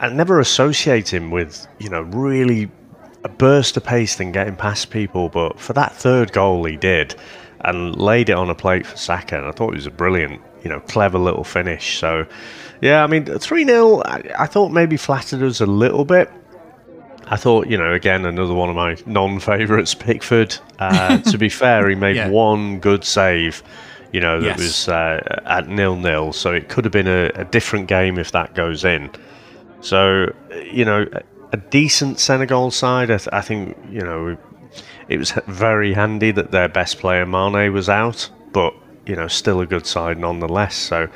I 0.00 0.08
never 0.08 0.40
associate 0.40 1.12
him 1.12 1.30
with, 1.30 1.66
you 1.78 1.90
know, 1.90 2.02
really 2.02 2.70
a 3.24 3.28
burst 3.28 3.76
of 3.76 3.84
pace 3.84 4.18
and 4.18 4.32
getting 4.32 4.56
past 4.56 4.90
people. 4.90 5.28
But 5.28 5.60
for 5.60 5.74
that 5.74 5.92
third 5.92 6.32
goal, 6.32 6.64
he 6.64 6.76
did 6.76 7.14
and 7.60 7.96
laid 7.96 8.30
it 8.30 8.34
on 8.34 8.48
a 8.48 8.54
plate 8.54 8.86
for 8.86 8.96
Saka. 8.96 9.38
And 9.38 9.46
I 9.46 9.50
thought 9.50 9.72
it 9.72 9.76
was 9.76 9.86
a 9.86 9.90
brilliant, 9.90 10.40
you 10.62 10.70
know, 10.70 10.80
clever 10.80 11.18
little 11.18 11.44
finish. 11.44 11.98
So, 11.98 12.26
yeah, 12.80 13.02
I 13.04 13.06
mean, 13.06 13.26
3 13.26 13.64
0, 13.64 14.02
I, 14.04 14.22
I 14.38 14.46
thought 14.46 14.70
maybe 14.70 14.96
flattered 14.96 15.42
us 15.42 15.60
a 15.60 15.66
little 15.66 16.04
bit. 16.04 16.30
I 17.30 17.36
thought, 17.36 17.66
you 17.66 17.76
know, 17.76 17.92
again, 17.92 18.24
another 18.24 18.54
one 18.54 18.70
of 18.70 18.76
my 18.76 18.96
non 19.06 19.38
favourites, 19.38 19.94
Pickford. 19.94 20.56
Uh, 20.78 21.18
to 21.18 21.38
be 21.38 21.48
fair, 21.48 21.88
he 21.88 21.94
made 21.94 22.16
yeah. 22.16 22.28
one 22.28 22.80
good 22.80 23.04
save, 23.04 23.62
you 24.12 24.20
know, 24.20 24.40
that 24.40 24.46
yes. 24.46 24.58
was 24.58 24.88
uh, 24.88 25.42
at 25.44 25.68
nil 25.68 25.96
nil. 25.96 26.32
So 26.32 26.52
it 26.52 26.68
could 26.68 26.84
have 26.84 26.92
been 26.92 27.08
a, 27.08 27.30
a, 27.34 27.44
different 27.44 27.86
game 27.86 28.18
if 28.18 28.32
that 28.32 28.54
goes 28.54 28.84
in. 28.84 29.10
So, 29.80 30.34
you 30.72 30.84
know, 30.84 31.06
a 31.52 31.56
decent 31.56 32.18
Senegal 32.18 32.70
side. 32.70 33.10
I, 33.10 33.18
th- 33.18 33.28
I 33.32 33.42
think, 33.42 33.76
you 33.90 34.00
know, 34.00 34.36
it 35.08 35.18
was 35.18 35.32
very 35.46 35.92
handy 35.92 36.30
that 36.30 36.50
their 36.50 36.68
best 36.68 36.98
player, 36.98 37.26
Mane, 37.26 37.72
was 37.72 37.88
out, 37.88 38.30
but, 38.52 38.74
you 39.06 39.16
know, 39.16 39.28
still 39.28 39.60
a 39.60 39.66
good 39.66 39.86
side 39.86 40.18
nonetheless. 40.18 40.74
So 40.74 41.08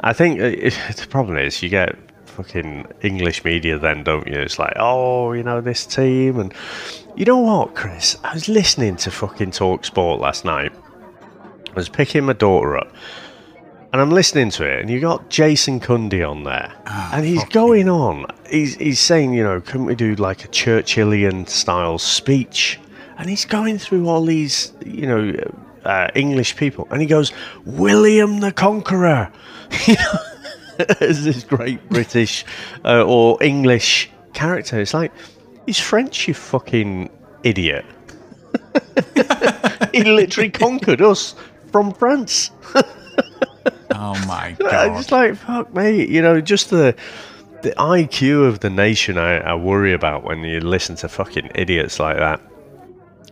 I 0.00 0.12
think 0.12 0.40
uh, 0.40 0.50
the 0.96 1.06
problem 1.10 1.38
is 1.38 1.62
you 1.62 1.68
get 1.68 1.96
fucking 2.30 2.86
English 3.02 3.44
media 3.44 3.78
then, 3.78 4.04
don't 4.04 4.26
you? 4.26 4.38
It's 4.38 4.58
like, 4.58 4.74
oh, 4.76 5.32
you 5.32 5.42
know, 5.42 5.60
this 5.60 5.84
team. 5.86 6.38
And 6.38 6.54
you 7.16 7.24
know 7.24 7.38
what, 7.38 7.74
Chris? 7.74 8.16
I 8.24 8.34
was 8.34 8.48
listening 8.48 8.96
to 8.96 9.10
fucking 9.10 9.50
Talk 9.50 9.84
Sport 9.84 10.20
last 10.20 10.44
night. 10.44 10.72
I 11.70 11.74
was 11.74 11.88
picking 11.88 12.24
my 12.24 12.32
daughter 12.32 12.78
up. 12.78 12.92
And 13.92 14.00
I'm 14.00 14.10
listening 14.10 14.50
to 14.50 14.64
it, 14.64 14.80
and 14.80 14.88
you 14.88 15.00
got 15.00 15.30
Jason 15.30 15.80
Cundy 15.80 16.28
on 16.28 16.44
there, 16.44 16.72
oh, 16.86 17.10
and 17.12 17.26
he's 17.26 17.42
going 17.46 17.88
on. 17.88 18.24
He's 18.48 18.76
he's 18.76 19.00
saying, 19.00 19.34
you 19.34 19.42
know, 19.42 19.60
couldn't 19.60 19.86
we 19.86 19.96
do 19.96 20.14
like 20.14 20.44
a 20.44 20.48
Churchillian 20.48 21.48
style 21.48 21.98
speech? 21.98 22.78
And 23.18 23.28
he's 23.28 23.44
going 23.44 23.78
through 23.78 24.08
all 24.08 24.24
these, 24.24 24.72
you 24.86 25.08
know, 25.08 25.34
uh, 25.84 26.06
English 26.14 26.54
people, 26.54 26.86
and 26.92 27.00
he 27.00 27.06
goes, 27.08 27.32
William 27.64 28.38
the 28.38 28.52
Conqueror, 28.52 29.32
you 29.88 29.94
know, 29.94 30.18
as 31.00 31.24
this 31.24 31.44
great 31.44 31.86
British 31.88 32.44
uh, 32.84 33.04
or 33.04 33.42
English 33.42 34.10
character. 34.32 34.80
It's 34.80 34.94
like 34.94 35.12
he's 35.66 35.78
French, 35.78 36.28
you 36.28 36.34
fucking 36.34 37.10
idiot. 37.42 37.84
he 39.92 40.04
literally 40.04 40.50
conquered 40.50 41.02
us 41.02 41.34
from 41.70 41.92
France. 41.92 42.50
oh 43.94 44.24
my 44.26 44.56
god! 44.58 44.96
Just 44.96 45.12
like 45.12 45.36
fuck 45.36 45.74
me, 45.74 46.06
you 46.06 46.22
know, 46.22 46.40
just 46.40 46.70
the 46.70 46.94
the 47.62 47.70
IQ 47.72 48.46
of 48.46 48.60
the 48.60 48.70
nation. 48.70 49.18
I, 49.18 49.38
I 49.38 49.54
worry 49.54 49.92
about 49.92 50.24
when 50.24 50.40
you 50.40 50.60
listen 50.60 50.96
to 50.96 51.08
fucking 51.08 51.50
idiots 51.54 51.98
like 52.00 52.16
that. 52.16 52.40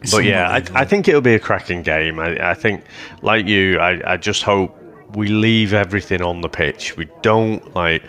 It's 0.02 0.12
but 0.12 0.24
yeah, 0.24 0.48
I, 0.48 0.62
I, 0.74 0.84
think 0.84 1.08
it'll 1.08 1.20
be 1.20 1.34
a 1.34 1.40
cracking 1.40 1.82
game. 1.82 2.20
I, 2.20 2.50
I 2.50 2.54
think, 2.54 2.84
like 3.22 3.46
you, 3.46 3.80
I, 3.80 4.12
I 4.12 4.16
just 4.16 4.44
hope 4.44 4.77
we 5.14 5.28
leave 5.28 5.72
everything 5.72 6.22
on 6.22 6.40
the 6.40 6.48
pitch. 6.48 6.96
We 6.96 7.08
don't 7.22 7.74
like 7.74 8.02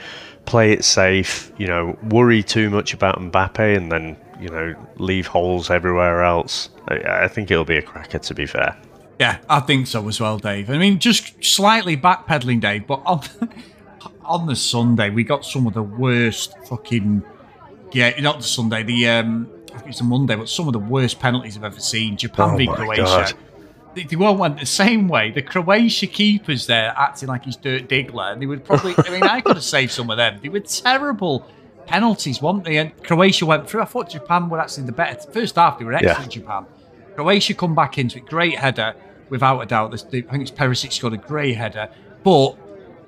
play 0.45 0.71
it 0.71 0.83
safe, 0.83 1.51
you 1.57 1.67
know, 1.67 1.97
worry 2.09 2.41
too 2.41 2.69
much 2.69 2.93
about 2.93 3.19
Mbappe 3.19 3.77
and 3.77 3.91
then, 3.91 4.17
you 4.39 4.49
know, 4.49 4.73
leave 4.97 5.27
holes 5.27 5.69
everywhere 5.69 6.23
else. 6.23 6.69
I, 6.87 7.23
I 7.23 7.27
think 7.27 7.51
it'll 7.51 7.65
be 7.65 7.77
a 7.77 7.81
cracker, 7.81 8.19
to 8.19 8.33
be 8.33 8.45
fair. 8.45 8.75
Yeah, 9.19 9.37
I 9.49 9.59
think 9.59 9.85
so 9.87 10.07
as 10.07 10.19
well, 10.19 10.39
Dave. 10.39 10.69
I 10.69 10.77
mean, 10.77 10.97
just 10.99 11.43
slightly 11.43 11.95
backpedaling, 11.95 12.61
Dave, 12.61 12.87
but 12.87 13.01
on, 13.05 13.21
on 14.23 14.47
the 14.47 14.55
Sunday 14.55 15.09
we 15.09 15.23
got 15.23 15.45
some 15.45 15.67
of 15.67 15.73
the 15.73 15.83
worst 15.83 16.55
fucking 16.67 17.23
yeah, 17.91 18.19
not 18.21 18.37
the 18.37 18.43
Sunday, 18.43 18.83
the 18.83 19.07
um, 19.09 19.49
I 19.73 19.77
think 19.77 19.89
it's 19.91 20.01
a 20.01 20.03
Monday, 20.03 20.35
but 20.35 20.49
some 20.49 20.67
of 20.67 20.73
the 20.73 20.79
worst 20.79 21.19
penalties 21.19 21.57
I've 21.57 21.63
ever 21.63 21.79
seen. 21.79 22.17
Japan 22.17 22.51
Oh 22.51 22.57
v 22.57 22.67
Croatia. 22.67 23.03
God. 23.03 23.33
They, 23.95 24.03
they 24.03 24.15
all 24.15 24.35
went 24.37 24.59
the 24.59 24.65
same 24.65 25.07
way. 25.07 25.31
The 25.31 25.41
Croatia 25.41 26.07
keepers 26.07 26.67
there 26.67 26.93
acting 26.95 27.29
like 27.29 27.45
he's 27.45 27.55
Dirt 27.55 27.87
Diggler, 27.87 28.33
and 28.33 28.41
they 28.41 28.45
would 28.45 28.63
probably. 28.63 28.93
I 28.97 29.09
mean, 29.09 29.23
I 29.23 29.41
could 29.41 29.55
have 29.55 29.63
saved 29.63 29.91
some 29.91 30.09
of 30.09 30.17
them. 30.17 30.39
They 30.41 30.49
were 30.49 30.59
terrible 30.59 31.45
penalties, 31.87 32.41
weren't 32.41 32.63
they? 32.63 32.77
And 32.77 33.03
Croatia 33.03 33.45
went 33.45 33.69
through. 33.69 33.81
I 33.81 33.85
thought 33.85 34.09
Japan 34.09 34.49
were 34.49 34.59
actually 34.59 34.85
the 34.85 34.91
better. 34.91 35.19
First 35.31 35.55
half, 35.55 35.79
they 35.79 35.85
were 35.85 35.93
excellent. 35.93 36.31
Japan. 36.31 36.65
Croatia 37.15 37.53
come 37.53 37.73
back 37.75 37.97
into 37.97 38.19
it. 38.19 38.25
Great 38.25 38.57
header, 38.57 38.93
without 39.29 39.59
a 39.59 39.65
doubt. 39.65 39.93
I 39.93 39.97
think 39.97 40.41
it's 40.41 40.51
Perisic 40.51 40.93
scored 40.93 41.13
a 41.13 41.17
great 41.17 41.55
header, 41.55 41.89
but. 42.23 42.57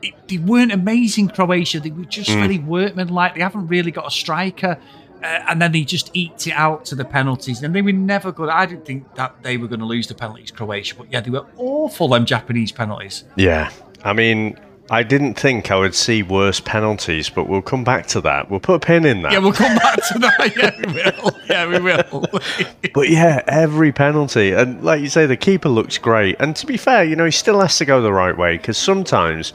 It, 0.03 0.15
they 0.27 0.39
weren't 0.39 0.71
amazing, 0.71 1.27
Croatia. 1.27 1.79
They 1.79 1.91
were 1.91 2.05
just 2.05 2.31
mm. 2.31 2.39
very 2.39 2.57
workmanlike. 2.57 3.35
They 3.35 3.41
haven't 3.41 3.67
really 3.67 3.91
got 3.91 4.07
a 4.07 4.09
striker. 4.09 4.79
Uh, 5.23 5.43
and 5.49 5.61
then 5.61 5.71
they 5.71 5.83
just 5.83 6.09
eked 6.15 6.47
it 6.47 6.53
out 6.53 6.85
to 6.85 6.95
the 6.95 7.05
penalties. 7.05 7.61
And 7.61 7.75
they 7.75 7.81
were 7.81 7.91
never 7.91 8.31
good. 8.31 8.49
I 8.49 8.65
didn't 8.65 8.85
think 8.85 9.13
that 9.15 9.43
they 9.43 9.57
were 9.57 9.67
going 9.67 9.79
to 9.79 9.85
lose 9.85 10.07
the 10.07 10.15
penalties, 10.15 10.51
Croatia. 10.51 10.95
But 10.95 11.11
yeah, 11.11 11.21
they 11.21 11.29
were 11.29 11.45
awful, 11.57 12.07
them 12.07 12.25
Japanese 12.25 12.71
penalties. 12.71 13.23
Yeah, 13.35 13.71
I 14.03 14.13
mean, 14.13 14.57
I 14.91 15.03
didn't 15.03 15.35
think 15.35 15.71
I 15.71 15.77
would 15.77 15.95
see 15.95 16.21
worse 16.21 16.59
penalties, 16.59 17.29
but 17.29 17.47
we'll 17.47 17.61
come 17.61 17.85
back 17.85 18.07
to 18.07 18.21
that. 18.21 18.51
We'll 18.51 18.59
put 18.59 18.73
a 18.73 18.79
pin 18.79 19.05
in 19.05 19.21
that. 19.21 19.31
Yeah, 19.31 19.37
we'll 19.37 19.53
come 19.53 19.77
back 19.77 19.95
to 20.07 20.19
that. 20.19 20.51
Yeah, 20.57 20.75
we 20.85 20.93
will. 20.93 21.39
Yeah, 21.47 21.67
we 21.67 21.79
will. 21.79 22.41
But 22.93 23.09
yeah, 23.09 23.41
every 23.47 23.93
penalty, 23.93 24.51
and 24.51 24.83
like 24.83 24.99
you 24.99 25.07
say, 25.07 25.25
the 25.25 25.37
keeper 25.37 25.69
looks 25.69 25.97
great. 25.97 26.35
And 26.39 26.57
to 26.57 26.65
be 26.65 26.75
fair, 26.75 27.05
you 27.05 27.15
know, 27.15 27.23
he 27.23 27.31
still 27.31 27.61
has 27.61 27.77
to 27.77 27.85
go 27.85 28.01
the 28.01 28.11
right 28.11 28.37
way 28.37 28.57
because 28.57 28.77
sometimes, 28.77 29.53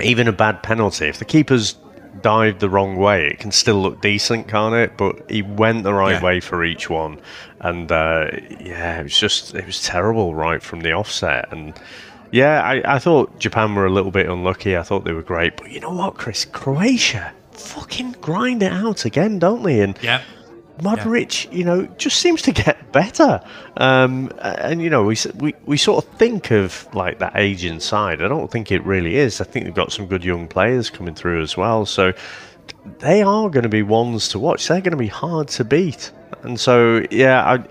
even 0.00 0.28
a 0.28 0.32
bad 0.32 0.62
penalty, 0.62 1.06
if 1.06 1.18
the 1.18 1.24
keeper's 1.24 1.76
dived 2.24 2.58
the 2.58 2.68
wrong 2.68 2.96
way, 2.96 3.28
it 3.28 3.38
can 3.38 3.52
still 3.52 3.80
look 3.80 4.00
decent, 4.00 4.48
can't 4.48 4.74
it? 4.74 4.96
But 4.96 5.30
he 5.30 5.42
went 5.42 5.84
the 5.84 5.94
right 5.94 6.14
Yeah. 6.20 6.24
way 6.24 6.40
for 6.40 6.64
each 6.64 6.90
one, 6.90 7.20
and 7.60 7.92
uh, 7.92 8.30
yeah, 8.58 8.98
it 8.98 9.04
was 9.04 9.16
just 9.16 9.54
it 9.54 9.64
was 9.66 9.80
terrible 9.82 10.34
right 10.34 10.60
from 10.62 10.80
the 10.80 10.90
offset. 10.92 11.46
And 11.52 11.72
yeah, 12.32 12.60
I, 12.62 12.96
I 12.96 12.98
thought 12.98 13.38
Japan 13.38 13.76
were 13.76 13.86
a 13.86 13.90
little 13.90 14.10
bit 14.10 14.28
unlucky. 14.28 14.76
I 14.76 14.82
thought 14.82 15.04
they 15.04 15.12
were 15.12 15.22
great, 15.22 15.56
but 15.56 15.70
you 15.70 15.78
know 15.78 15.92
what, 15.92 16.14
Chris? 16.16 16.44
Croatia 16.44 17.32
fucking 17.52 18.16
grind 18.20 18.62
it 18.64 18.72
out 18.72 19.04
again, 19.04 19.38
don't 19.38 19.62
they? 19.62 19.80
And 19.80 19.96
yeah. 20.02 20.22
Modric, 20.78 21.52
you 21.52 21.64
know, 21.64 21.86
just 21.98 22.18
seems 22.18 22.42
to 22.42 22.52
get 22.52 22.92
better. 22.92 23.40
Um, 23.76 24.32
and 24.40 24.82
you 24.82 24.90
know, 24.90 25.04
we, 25.04 25.16
we 25.36 25.54
we 25.66 25.76
sort 25.76 26.04
of 26.04 26.10
think 26.14 26.50
of 26.50 26.88
like 26.94 27.18
that 27.20 27.36
aging 27.36 27.80
side. 27.80 28.20
I 28.20 28.28
don't 28.28 28.50
think 28.50 28.72
it 28.72 28.84
really 28.84 29.16
is. 29.16 29.40
I 29.40 29.44
think 29.44 29.66
they've 29.66 29.74
got 29.74 29.92
some 29.92 30.06
good 30.06 30.24
young 30.24 30.48
players 30.48 30.90
coming 30.90 31.14
through 31.14 31.42
as 31.42 31.56
well. 31.56 31.86
So 31.86 32.12
they 32.98 33.22
are 33.22 33.48
going 33.50 33.62
to 33.62 33.68
be 33.68 33.82
ones 33.82 34.28
to 34.30 34.38
watch. 34.38 34.68
They're 34.68 34.80
going 34.80 34.92
to 34.92 34.96
be 34.96 35.06
hard 35.06 35.48
to 35.48 35.64
beat. 35.64 36.10
And 36.42 36.58
so, 36.58 37.04
yeah, 37.10 37.44
I 37.44 37.64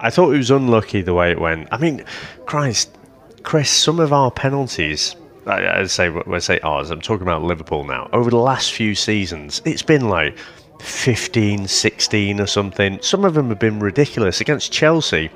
I 0.00 0.10
thought 0.10 0.32
it 0.32 0.38
was 0.38 0.50
unlucky 0.50 1.02
the 1.02 1.14
way 1.14 1.30
it 1.30 1.40
went. 1.40 1.68
I 1.70 1.78
mean, 1.78 2.04
Christ, 2.46 2.96
Chris, 3.42 3.70
some 3.70 4.00
of 4.00 4.12
our 4.12 4.30
penalties. 4.30 5.16
I, 5.46 5.80
I 5.80 5.84
say 5.84 6.08
I 6.08 6.38
say 6.38 6.58
ours, 6.60 6.90
I'm 6.90 7.00
talking 7.00 7.22
about 7.22 7.42
Liverpool 7.42 7.84
now. 7.84 8.08
Over 8.12 8.30
the 8.30 8.36
last 8.38 8.72
few 8.72 8.94
seasons, 8.94 9.62
it's 9.64 9.82
been 9.82 10.08
like 10.08 10.36
15, 10.80 11.66
16 11.68 12.40
or 12.40 12.46
something. 12.46 12.98
Some 13.02 13.24
of 13.24 13.34
them 13.34 13.48
have 13.48 13.58
been 13.58 13.80
ridiculous. 13.80 14.40
Against 14.40 14.72
Chelsea, 14.72 15.30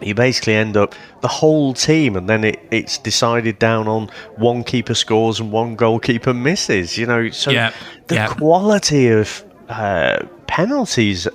you 0.00 0.14
basically 0.14 0.54
end 0.54 0.76
up 0.76 0.94
the 1.22 1.28
whole 1.28 1.74
team, 1.74 2.16
and 2.16 2.28
then 2.28 2.44
it, 2.44 2.60
it's 2.70 2.98
decided 2.98 3.58
down 3.58 3.88
on 3.88 4.08
one 4.36 4.62
keeper 4.64 4.94
scores 4.94 5.40
and 5.40 5.50
one 5.50 5.74
goalkeeper 5.76 6.32
misses. 6.34 6.96
You 6.96 7.06
know, 7.06 7.30
so 7.30 7.50
Yeah, 7.50 7.72
the 8.06 8.14
yeah. 8.16 8.28
quality 8.28 9.08
of 9.08 9.44
uh, 9.68 10.24
penalties 10.46 11.26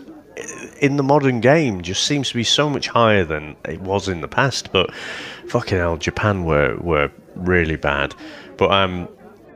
in 0.80 0.98
the 0.98 1.04
modern 1.04 1.40
game 1.40 1.82
just 1.82 2.04
seems 2.06 2.30
to 2.30 2.36
be 2.36 2.44
so 2.44 2.70
much 2.70 2.88
higher 2.88 3.24
than 3.24 3.56
it 3.66 3.82
was 3.82 4.08
in 4.08 4.22
the 4.22 4.28
past. 4.28 4.72
But 4.72 4.94
fucking 5.48 5.78
hell, 5.78 5.98
Japan 5.98 6.46
were 6.46 6.78
were 6.78 7.12
really 7.36 7.76
bad. 7.76 8.16
But 8.58 8.72
um, 8.72 9.08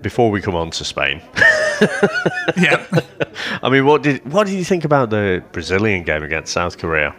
before 0.01 0.31
we 0.31 0.41
come 0.41 0.55
on 0.55 0.71
to 0.71 0.83
Spain, 0.83 1.21
Yeah. 2.57 2.85
I 3.61 3.69
mean, 3.69 3.85
what 3.85 4.03
did 4.03 4.25
what 4.31 4.47
did 4.47 4.55
you 4.55 4.63
think 4.63 4.83
about 4.85 5.09
the 5.09 5.43
Brazilian 5.51 6.03
game 6.03 6.23
against 6.23 6.53
South 6.53 6.77
Korea? 6.77 7.13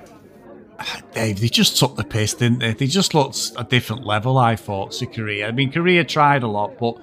Dave, 1.13 1.41
they 1.41 1.49
just 1.49 1.77
took 1.79 1.97
the 1.97 2.05
piss, 2.05 2.35
didn't 2.35 2.61
they? 2.61 2.73
They 2.73 2.87
just 2.87 3.13
looked 3.15 3.53
a 3.57 3.65
different 3.65 4.05
level, 4.07 4.39
I 4.39 4.55
thought, 4.57 4.93
to 4.93 5.07
Korea. 5.07 5.49
I 5.49 5.53
mean, 5.53 5.73
Korea 5.73 6.05
tried 6.05 6.43
a 6.45 6.49
lot, 6.49 6.79
but 6.79 6.97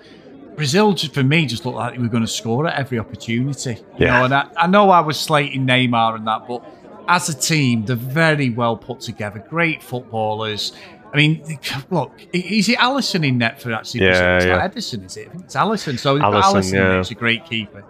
Brazil, 0.56 0.94
just 0.94 1.14
for 1.14 1.24
me, 1.24 1.46
just 1.46 1.66
looked 1.66 1.78
like 1.78 1.94
they 1.96 2.02
were 2.02 2.08
going 2.08 2.24
to 2.24 2.28
score 2.32 2.66
at 2.68 2.80
every 2.80 3.00
opportunity. 3.00 3.72
You 4.00 4.06
Yeah. 4.06 4.20
know, 4.20 4.26
and 4.26 4.34
I, 4.34 4.48
I 4.58 4.68
know 4.68 4.90
I 4.92 5.02
was 5.02 5.20
slating 5.20 5.68
Neymar 5.68 6.16
and 6.16 6.26
that, 6.28 6.48
but 6.48 6.64
as 7.10 7.28
a 7.28 7.34
team, 7.38 7.84
they're 7.86 7.98
very 7.98 8.50
well 8.50 8.78
put 8.78 9.02
together. 9.02 9.40
Great 9.50 9.84
footballers. 9.84 10.72
I 11.16 11.18
mean, 11.18 11.60
look, 11.90 12.12
is 12.34 12.68
it 12.70 12.78
Alisson 12.78 13.26
in 13.26 13.38
net 13.38 13.62
for 13.62 13.72
actually? 13.74 14.02
Yeah? 14.06 14.38
It's 14.38 14.46
not 14.46 14.58
yeah. 14.58 14.68
Ederson, 14.68 15.06
is 15.06 15.18
it? 15.18 15.28
I 15.28 15.32
think 15.32 15.44
it's 15.46 15.56
Alisson. 15.56 15.98
So 15.98 16.14
they've 16.14 16.22
got 16.22 16.34
Alisson, 16.34 16.44
Allison 16.44 16.78
in 16.78 16.84
yeah. 16.84 16.98
who's 16.98 17.12
a 17.12 17.16
great 17.16 17.46
keeper. 17.46 17.84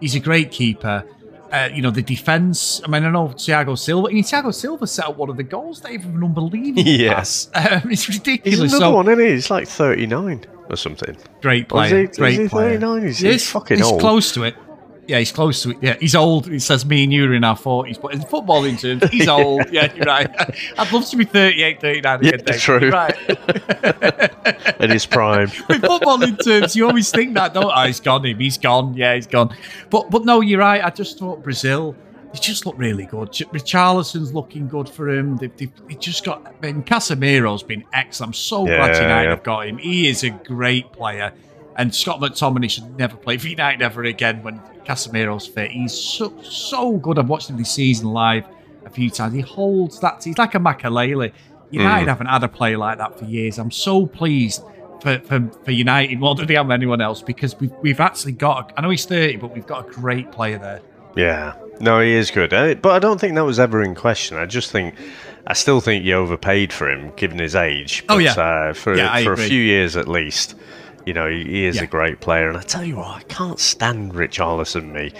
He's 0.00 0.14
a 0.14 0.20
great 0.20 0.50
keeper. 0.50 1.04
Uh, 1.52 1.68
you 1.72 1.82
know, 1.82 1.90
the 1.90 2.00
defence. 2.02 2.80
I 2.82 2.88
mean, 2.88 3.04
I 3.04 3.10
know 3.10 3.28
Thiago 3.28 3.78
Silva. 3.78 4.08
I 4.08 4.12
mean, 4.12 4.24
Thiago 4.24 4.54
Silva 4.54 4.86
set 4.86 5.04
up 5.04 5.18
one 5.18 5.28
of 5.28 5.36
the 5.36 5.42
goals, 5.42 5.82
with 5.82 6.02
an 6.06 6.24
unbelievable 6.24 6.82
Yes. 6.86 7.50
Um, 7.54 7.90
it's 7.90 8.06
He's 8.06 8.16
ridiculous. 8.18 8.58
another 8.72 8.78
So, 8.78 8.90
one, 8.94 9.08
isn't 9.10 9.22
he? 9.24 9.32
He's 9.32 9.50
like 9.50 9.68
39 9.68 10.46
or 10.70 10.76
something. 10.76 11.14
great 11.42 11.68
player. 11.68 12.02
he- 12.02 12.06
great 12.06 12.32
is 12.34 12.38
he 12.38 12.48
player. 12.48 12.68
39? 12.80 13.02
He's- 13.02 13.18
he's 13.18 13.50
fucking 13.50 13.76
he's 13.76 13.86
old. 13.86 14.00
close 14.00 14.32
to 14.32 14.44
it. 14.44 14.54
Yeah, 15.08 15.18
he's 15.18 15.32
close 15.32 15.62
to 15.64 15.70
it. 15.70 15.78
Yeah, 15.80 15.96
he's 15.98 16.14
old. 16.14 16.46
It 16.48 16.60
says 16.60 16.86
me 16.86 17.02
and 17.02 17.12
you 17.12 17.24
are 17.26 17.34
in 17.34 17.42
our 17.42 17.56
40s, 17.56 18.00
but 18.00 18.14
in 18.14 18.20
footballing 18.20 18.80
terms, 18.80 19.10
he's 19.10 19.26
old. 19.28 19.68
Yeah, 19.70 19.92
you're 19.94 20.04
right. 20.04 20.30
I'd 20.78 20.92
love 20.92 21.06
to 21.08 21.16
be 21.16 21.24
38, 21.24 21.80
39 21.80 22.20
again, 22.20 22.40
Yeah, 22.46 22.56
true. 22.56 22.80
You're 22.80 22.90
right. 22.92 23.16
in 24.80 24.90
his 24.90 25.04
prime. 25.06 25.48
in 25.70 25.80
footballing 25.80 26.42
terms, 26.42 26.76
you 26.76 26.86
always 26.86 27.10
think 27.10 27.34
that, 27.34 27.52
don't 27.54 27.66
I? 27.70 27.82
Ah, 27.82 27.86
he's 27.86 28.00
gone 28.00 28.24
him. 28.24 28.38
He's 28.38 28.58
gone. 28.58 28.94
Yeah, 28.94 29.14
he's 29.14 29.26
gone. 29.26 29.54
But 29.90 30.10
but 30.10 30.24
no, 30.24 30.40
you're 30.40 30.60
right. 30.60 30.82
I 30.84 30.90
just 30.90 31.18
thought 31.18 31.42
Brazil, 31.42 31.96
they 32.32 32.38
just 32.38 32.64
looked 32.64 32.78
really 32.78 33.06
good. 33.06 33.32
Ch- 33.32 33.48
Richarlison's 33.48 34.32
looking 34.32 34.68
good 34.68 34.88
for 34.88 35.08
him. 35.10 35.36
They've, 35.36 35.54
they've, 35.56 35.72
they 35.88 35.94
just 35.94 36.24
got. 36.24 36.46
I 36.46 36.52
mean, 36.64 36.82
Casemiro's 36.84 37.62
been 37.64 37.84
excellent. 37.92 38.30
I'm 38.30 38.34
so 38.34 38.64
glad 38.64 38.94
Yeah, 38.94 39.02
United 39.02 39.24
yeah. 39.24 39.30
have 39.30 39.42
got 39.42 39.66
him. 39.66 39.78
He 39.78 40.08
is 40.08 40.22
a 40.22 40.30
great 40.30 40.92
player. 40.92 41.32
And 41.76 41.94
Scott 41.94 42.20
McTominay 42.20 42.70
should 42.70 42.96
never 42.98 43.16
play 43.16 43.38
for 43.38 43.48
United 43.48 43.82
ever 43.82 44.04
again 44.04 44.42
when 44.42 44.60
Casemiro's 44.84 45.46
fit. 45.46 45.70
He's 45.70 45.92
so, 45.92 46.32
so 46.42 46.96
good. 46.98 47.18
I've 47.18 47.28
watched 47.28 47.48
him 47.48 47.56
this 47.56 47.70
season 47.70 48.12
live 48.12 48.46
a 48.84 48.90
few 48.90 49.10
times. 49.10 49.34
He 49.34 49.40
holds 49.40 50.00
that. 50.00 50.22
He's 50.22 50.38
like 50.38 50.54
a 50.54 50.58
Makelele. 50.58 51.32
United 51.70 52.08
haven't 52.08 52.26
had 52.26 52.44
a 52.44 52.48
player 52.48 52.76
like 52.76 52.98
that 52.98 53.18
for 53.18 53.24
years. 53.24 53.58
I'm 53.58 53.70
so 53.70 54.06
pleased 54.06 54.62
for, 55.00 55.18
for, 55.20 55.50
for 55.64 55.70
United 55.70 56.18
more 56.18 56.34
than 56.34 56.50
I 56.50 56.54
have 56.54 56.70
anyone 56.70 57.00
else 57.00 57.22
because 57.22 57.58
we've, 57.58 57.72
we've 57.80 58.00
actually 58.00 58.32
got, 58.32 58.72
a, 58.72 58.78
I 58.78 58.82
know 58.82 58.90
he's 58.90 59.06
30, 59.06 59.36
but 59.36 59.54
we've 59.54 59.66
got 59.66 59.88
a 59.88 59.90
great 59.90 60.30
player 60.30 60.58
there. 60.58 60.80
Yeah. 61.16 61.54
No, 61.80 62.00
he 62.00 62.12
is 62.12 62.30
good. 62.30 62.52
Uh, 62.52 62.74
But 62.74 62.90
I 62.90 62.98
don't 62.98 63.20
think 63.20 63.34
that 63.34 63.44
was 63.44 63.58
ever 63.58 63.82
in 63.82 63.94
question. 63.94 64.36
I 64.36 64.46
just 64.46 64.70
think, 64.70 64.94
I 65.46 65.54
still 65.54 65.80
think 65.80 66.04
you 66.04 66.14
overpaid 66.14 66.72
for 66.72 66.88
him 66.88 67.12
given 67.16 67.38
his 67.38 67.56
age. 67.56 68.04
Oh, 68.08 68.18
yeah. 68.18 68.32
Uh, 68.32 68.72
for 68.74 68.94
Yeah, 68.94 69.22
for 69.24 69.32
a 69.32 69.36
few 69.38 69.60
years 69.60 69.96
at 69.96 70.08
least, 70.08 70.54
you 71.06 71.12
know, 71.14 71.28
he, 71.28 71.64
is 71.64 71.76
Yeah. 71.76 71.84
a 71.84 71.86
great 71.86 72.20
player. 72.20 72.48
And 72.48 72.56
I 72.58 72.62
tell 72.62 72.84
you 72.84 72.96
what, 72.96 73.08
I 73.16 73.22
can't 73.22 73.58
stand 73.60 74.12
Richarlison, 74.14 74.92
me. 74.92 75.12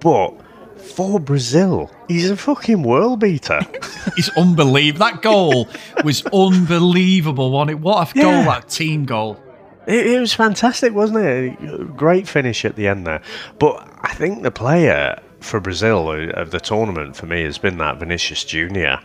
But 0.00 0.34
for 0.76 1.20
Brazil, 1.20 1.90
he's 2.08 2.30
a 2.30 2.36
fucking 2.36 2.82
world 2.82 3.20
beater. 3.20 3.60
It's 4.16 4.30
unbelievable. 4.30 5.04
That 5.06 5.22
goal 5.22 5.68
was 6.04 6.24
unbelievable, 6.32 7.50
wasn't 7.50 7.70
it? 7.72 7.80
What 7.80 8.10
a 8.16 8.20
goal, 8.20 8.32
that 8.44 8.68
team 8.68 9.04
goal. 9.04 9.38
It, 9.86 10.06
it 10.06 10.20
was 10.20 10.32
fantastic, 10.32 10.94
wasn't 10.94 11.20
it? 11.24 11.96
Great 11.96 12.26
finish 12.26 12.64
at 12.64 12.76
the 12.76 12.88
end 12.88 13.06
there. 13.06 13.20
But 13.58 13.86
I 14.00 14.14
think 14.14 14.42
the 14.42 14.50
player 14.50 15.20
for 15.40 15.60
Brazil 15.60 16.10
of 16.32 16.50
the 16.50 16.60
tournament 16.60 17.14
for 17.16 17.26
me 17.26 17.42
has 17.44 17.58
been 17.58 17.78
that 17.78 17.98
Vinicius 17.98 18.42
Junior. 18.44 19.00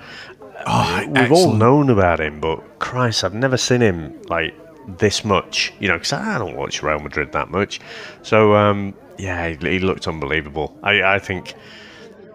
Oh, 0.65 1.05
We've 1.09 1.31
all 1.31 1.53
known 1.53 1.89
about 1.89 2.19
him, 2.21 2.39
but 2.39 2.79
Christ, 2.79 3.23
I've 3.23 3.33
never 3.33 3.57
seen 3.57 3.81
him 3.81 4.19
like 4.29 4.53
this 4.87 5.23
much. 5.25 5.73
You 5.79 5.87
know, 5.87 5.95
because 5.95 6.13
I 6.13 6.37
don't 6.37 6.55
watch 6.55 6.81
Real 6.83 6.99
Madrid 6.99 7.31
that 7.33 7.49
much. 7.49 7.79
So 8.23 8.55
um, 8.55 8.93
yeah, 9.17 9.49
he, 9.49 9.55
he 9.55 9.79
looked 9.79 10.07
unbelievable. 10.07 10.77
I, 10.83 11.01
I 11.03 11.19
think 11.19 11.53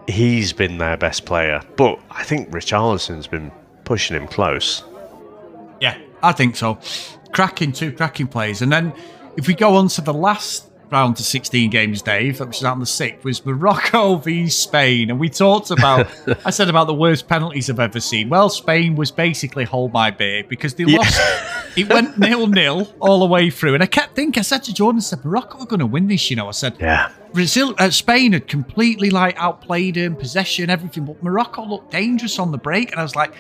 he's 0.08 0.52
been 0.52 0.78
their 0.78 0.96
best 0.96 1.24
player, 1.24 1.62
but 1.76 2.00
I 2.10 2.22
think 2.24 2.50
Richarlison's 2.50 3.26
been 3.26 3.52
pushing 3.84 4.16
him 4.16 4.26
close. 4.26 4.84
Yeah, 5.80 5.98
I 6.22 6.32
think 6.32 6.56
so. 6.56 6.78
Cracking 7.32 7.72
two 7.72 7.92
cracking 7.92 8.26
players, 8.26 8.62
and 8.62 8.72
then 8.72 8.92
if 9.36 9.46
we 9.46 9.54
go 9.54 9.76
on 9.76 9.88
to 9.88 10.00
the 10.00 10.14
last 10.14 10.69
round 10.90 11.16
to 11.16 11.22
16 11.22 11.70
games, 11.70 12.02
Dave, 12.02 12.40
which 12.40 12.58
is 12.58 12.64
out 12.64 12.72
on 12.72 12.80
the 12.80 12.84
6th, 12.84 13.24
was 13.24 13.44
Morocco 13.44 14.16
v 14.16 14.48
Spain. 14.48 15.10
And 15.10 15.20
we 15.20 15.28
talked 15.28 15.70
about, 15.70 16.08
I 16.44 16.50
said 16.50 16.68
about 16.68 16.86
the 16.86 16.94
worst 16.94 17.28
penalties 17.28 17.70
I've 17.70 17.80
ever 17.80 18.00
seen. 18.00 18.28
Well, 18.28 18.48
Spain 18.48 18.96
was 18.96 19.10
basically 19.10 19.64
hold 19.64 19.92
my 19.92 20.10
beer 20.10 20.44
because 20.44 20.74
they 20.74 20.84
yeah. 20.84 20.98
lost. 20.98 21.20
it 21.76 21.88
went 21.88 22.18
nil 22.18 22.46
nil 22.46 22.92
all 23.00 23.20
the 23.20 23.26
way 23.26 23.50
through. 23.50 23.74
And 23.74 23.82
I 23.82 23.86
kept 23.86 24.16
thinking, 24.16 24.40
I 24.40 24.42
said 24.42 24.64
to 24.64 24.74
Jordan, 24.74 24.98
I 24.98 25.02
said, 25.02 25.24
Morocco 25.24 25.60
are 25.60 25.66
going 25.66 25.80
to 25.80 25.86
win 25.86 26.08
this, 26.08 26.30
you 26.30 26.36
know. 26.36 26.48
I 26.48 26.52
said, 26.52 26.76
yeah. 26.80 27.12
Brazil, 27.32 27.74
uh, 27.78 27.90
Spain 27.90 28.32
had 28.32 28.48
completely 28.48 29.10
like 29.10 29.36
outplayed 29.38 29.96
him, 29.96 30.16
possession, 30.16 30.70
everything, 30.70 31.04
but 31.04 31.22
Morocco 31.22 31.64
looked 31.64 31.92
dangerous 31.92 32.38
on 32.38 32.50
the 32.50 32.58
break. 32.58 32.90
And 32.90 33.00
I 33.00 33.04
was 33.04 33.14
like, 33.14 33.32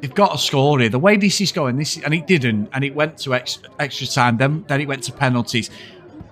they've 0.00 0.14
got 0.14 0.32
to 0.32 0.38
score 0.38 0.78
here. 0.78 0.88
The 0.88 0.98
way 0.98 1.16
this 1.16 1.40
is 1.40 1.50
going, 1.50 1.76
this 1.76 1.96
and 1.96 2.14
it 2.14 2.26
didn't, 2.26 2.68
and 2.72 2.84
it 2.84 2.94
went 2.94 3.18
to 3.18 3.34
extra, 3.34 3.68
extra 3.78 4.06
time. 4.06 4.36
Then 4.36 4.64
then 4.68 4.80
it 4.80 4.86
went 4.86 5.02
to 5.04 5.12
penalties. 5.12 5.70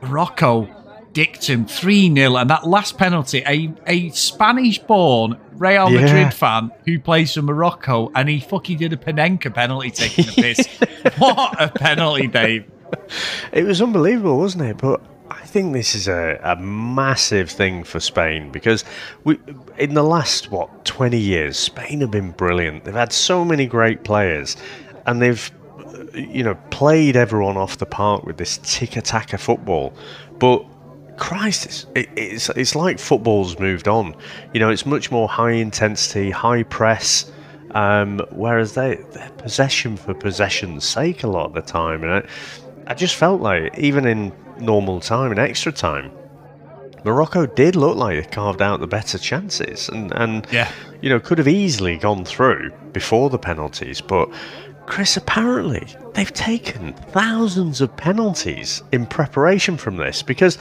Morocco 0.02 0.68
dicked 1.12 1.48
him 1.48 1.66
3 1.66 2.14
0. 2.14 2.36
And 2.36 2.50
that 2.50 2.66
last 2.66 2.98
penalty, 2.98 3.42
a, 3.46 3.72
a 3.86 4.10
Spanish 4.10 4.78
born 4.78 5.36
Real 5.52 5.90
yeah. 5.90 6.00
Madrid 6.00 6.32
fan 6.32 6.70
who 6.86 6.98
plays 6.98 7.34
for 7.34 7.42
Morocco, 7.42 8.10
and 8.14 8.30
he 8.30 8.40
fucking 8.40 8.78
did 8.78 8.94
a 8.94 8.96
Panenka 8.96 9.52
penalty 9.52 9.90
taking 9.90 10.24
the 10.24 10.32
piss. 10.32 10.66
what 11.18 11.60
a 11.60 11.68
penalty, 11.68 12.28
Dave. 12.28 12.64
It 13.52 13.64
was 13.64 13.82
unbelievable, 13.82 14.38
wasn't 14.38 14.64
it? 14.64 14.78
But 14.78 15.02
I 15.30 15.44
think 15.44 15.74
this 15.74 15.94
is 15.94 16.08
a, 16.08 16.40
a 16.42 16.56
massive 16.56 17.50
thing 17.50 17.84
for 17.84 18.00
Spain 18.00 18.50
because 18.50 18.84
we, 19.24 19.38
in 19.76 19.92
the 19.92 20.02
last, 20.02 20.50
what, 20.50 20.86
20 20.86 21.18
years, 21.18 21.58
Spain 21.58 22.00
have 22.00 22.10
been 22.10 22.30
brilliant. 22.30 22.84
They've 22.84 22.94
had 22.94 23.12
so 23.12 23.44
many 23.44 23.66
great 23.66 24.02
players 24.02 24.56
and 25.06 25.20
they've 25.20 25.50
you 26.14 26.42
know, 26.42 26.54
played 26.70 27.16
everyone 27.16 27.56
off 27.56 27.78
the 27.78 27.86
park 27.86 28.24
with 28.24 28.36
this 28.36 28.58
tiki-taka 28.62 29.38
football. 29.38 29.92
But 30.38 30.64
Christ, 31.16 31.66
it's, 31.66 31.86
it, 31.94 32.08
it's 32.16 32.48
it's 32.50 32.74
like 32.74 32.98
football's 32.98 33.58
moved 33.58 33.88
on. 33.88 34.14
You 34.54 34.60
know, 34.60 34.70
it's 34.70 34.86
much 34.86 35.10
more 35.10 35.28
high 35.28 35.52
intensity, 35.52 36.30
high 36.30 36.62
press. 36.64 37.30
Um, 37.72 38.20
whereas 38.30 38.74
they 38.74 38.96
they're 39.12 39.30
possession 39.38 39.96
for 39.96 40.12
possession's 40.12 40.84
sake 40.84 41.22
a 41.22 41.28
lot 41.28 41.46
of 41.46 41.52
the 41.52 41.62
time, 41.62 42.02
and 42.02 42.12
I, 42.12 42.22
I 42.88 42.94
just 42.94 43.14
felt 43.14 43.40
like 43.40 43.78
even 43.78 44.06
in 44.06 44.32
normal 44.58 44.98
time 44.98 45.30
and 45.30 45.38
extra 45.38 45.70
time, 45.70 46.10
Morocco 47.04 47.46
did 47.46 47.76
look 47.76 47.96
like 47.96 48.24
they 48.24 48.30
carved 48.30 48.60
out 48.60 48.80
the 48.80 48.86
better 48.86 49.18
chances, 49.18 49.88
and 49.88 50.12
and 50.12 50.46
yeah. 50.50 50.70
you 51.00 51.08
know 51.08 51.20
could 51.20 51.38
have 51.38 51.46
easily 51.46 51.96
gone 51.96 52.24
through 52.24 52.72
before 52.92 53.30
the 53.30 53.38
penalties, 53.38 54.00
but 54.00 54.28
Chris, 54.90 55.16
apparently 55.16 55.86
they've 56.14 56.34
taken 56.34 56.92
thousands 57.12 57.80
of 57.80 57.96
penalties 57.96 58.82
in 58.90 59.06
preparation 59.06 59.76
from 59.76 59.96
this 59.96 60.20
because 60.20 60.58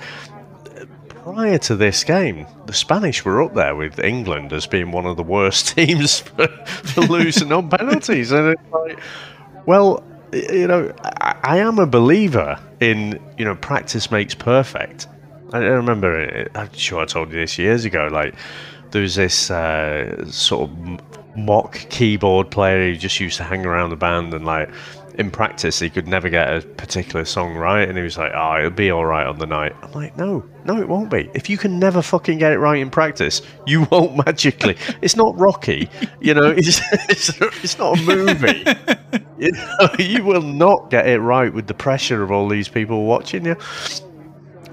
prior 1.07 1.57
to 1.57 1.75
this 1.75 2.03
game, 2.03 2.45
the 2.67 2.73
Spanish 2.73 3.25
were 3.25 3.41
up 3.41 3.55
there 3.55 3.75
with 3.75 3.97
England 3.97 4.53
as 4.53 4.67
being 4.67 4.91
one 4.91 5.07
of 5.07 5.17
the 5.17 5.23
worst 5.23 5.69
teams 5.75 6.19
for, 6.19 6.47
for 6.47 7.01
losing 7.01 7.51
on 7.51 7.71
penalties. 7.71 8.31
And 8.31 8.49
it's 8.49 8.71
like, 8.71 8.99
well, 9.65 10.03
you 10.31 10.67
know, 10.67 10.93
I, 11.03 11.35
I, 11.41 11.57
am 11.57 11.79
a 11.79 11.87
believer 11.87 12.59
in, 12.79 13.19
you 13.39 13.45
know, 13.45 13.55
practice 13.55 14.11
makes 14.11 14.35
perfect. 14.35 15.07
I, 15.53 15.57
remember, 15.57 16.47
I'm 16.53 16.71
sure 16.73 17.01
I 17.01 17.05
told 17.05 17.33
you 17.33 17.39
this 17.39 17.57
years 17.57 17.83
ago, 17.83 18.07
like, 18.11 18.35
there 18.91 19.01
was 19.01 19.15
this 19.15 19.49
uh, 19.49 20.23
sort 20.29 20.69
of 20.69 21.18
mock 21.35 21.73
keyboard 21.89 22.49
player 22.51 22.91
who 22.91 22.97
just 22.97 23.19
used 23.19 23.37
to 23.37 23.43
hang 23.43 23.65
around 23.65 23.89
the 23.89 23.95
band 23.95 24.33
and 24.33 24.45
like 24.45 24.69
in 25.15 25.29
practice 25.29 25.79
he 25.79 25.89
could 25.89 26.07
never 26.07 26.29
get 26.29 26.47
a 26.47 26.61
particular 26.61 27.25
song 27.25 27.53
right 27.55 27.89
and 27.89 27.97
he 27.97 28.03
was 28.03 28.17
like 28.17 28.31
oh 28.33 28.57
it'll 28.57 28.71
be 28.71 28.89
all 28.89 29.05
right 29.05 29.27
on 29.27 29.37
the 29.37 29.45
night. 29.45 29.75
I'm 29.81 29.91
like 29.91 30.15
no 30.17 30.43
no 30.65 30.79
it 30.79 30.87
won't 30.87 31.09
be. 31.09 31.29
If 31.33 31.49
you 31.49 31.57
can 31.57 31.77
never 31.79 32.01
fucking 32.01 32.37
get 32.37 32.53
it 32.53 32.59
right 32.59 32.79
in 32.79 32.89
practice 32.89 33.41
you 33.65 33.83
won't 33.91 34.25
magically. 34.25 34.77
It's 35.01 35.15
not 35.15 35.37
rocky 35.37 35.89
you 36.19 36.33
know 36.33 36.47
it's, 36.47 36.79
it's, 37.09 37.29
it's 37.63 37.77
not 37.77 37.99
a 37.99 38.01
movie. 38.01 38.65
You, 39.39 39.53
know, 39.53 39.89
you 39.97 40.25
will 40.25 40.41
not 40.41 40.89
get 40.89 41.07
it 41.07 41.19
right 41.19 41.51
with 41.51 41.65
the 41.65 41.73
pressure 41.73 42.21
of 42.21 42.29
all 42.29 42.49
these 42.49 42.67
people 42.67 43.05
watching 43.05 43.45
you 43.45 43.55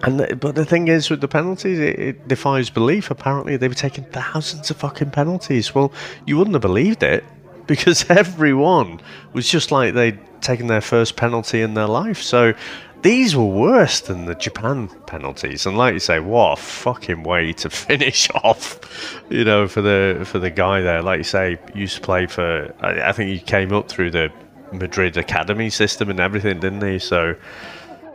and 0.02 0.20
the, 0.20 0.36
but 0.36 0.54
the 0.54 0.64
thing 0.64 0.88
is, 0.88 1.10
with 1.10 1.20
the 1.20 1.28
penalties, 1.28 1.78
it, 1.78 1.98
it, 1.98 2.28
defies 2.28 2.70
belief. 2.70 3.10
Apparently, 3.10 3.56
they've 3.56 3.74
taken 3.74 4.04
thousands 4.04 4.70
of 4.70 4.76
fucking 4.76 5.10
penalties. 5.10 5.74
Well, 5.74 5.92
you 6.26 6.36
wouldn't 6.36 6.54
have 6.54 6.62
believed 6.62 7.02
it 7.02 7.24
because 7.66 8.08
everyone 8.10 9.00
was 9.32 9.48
just 9.48 9.72
like 9.72 9.94
they'd 9.94 10.18
taken 10.40 10.66
their 10.66 10.80
first 10.80 11.16
penalty 11.16 11.62
in 11.62 11.74
their 11.74 11.86
life. 11.86 12.22
So 12.22 12.54
these 13.02 13.36
were 13.36 13.44
worse 13.44 14.00
than 14.00 14.26
the 14.26 14.34
Japan 14.34 14.88
penalties. 15.06 15.66
And 15.66 15.76
like 15.76 15.94
you 15.94 16.00
say, 16.00 16.20
what 16.20 16.58
a 16.58 16.62
fucking 16.62 17.22
way 17.22 17.52
to 17.54 17.70
finish 17.88 18.28
off, 18.42 19.22
you 19.30 19.44
know, 19.44 19.66
for 19.66 19.80
the 19.82 20.22
for 20.24 20.38
the 20.38 20.50
guy 20.50 20.80
there. 20.80 21.02
Like 21.02 21.18
you 21.18 21.24
say, 21.24 21.58
used 21.74 21.96
to 21.96 22.02
play 22.02 22.26
for. 22.26 22.74
I, 22.80 23.08
I 23.08 23.12
think 23.12 23.30
he 23.30 23.38
came 23.38 23.72
up 23.72 23.88
through 23.88 24.10
the 24.10 24.30
Madrid 24.72 25.16
academy 25.16 25.70
system 25.70 26.10
and 26.10 26.20
everything, 26.20 26.60
didn't 26.60 26.82
he? 26.82 26.98
So 26.98 27.36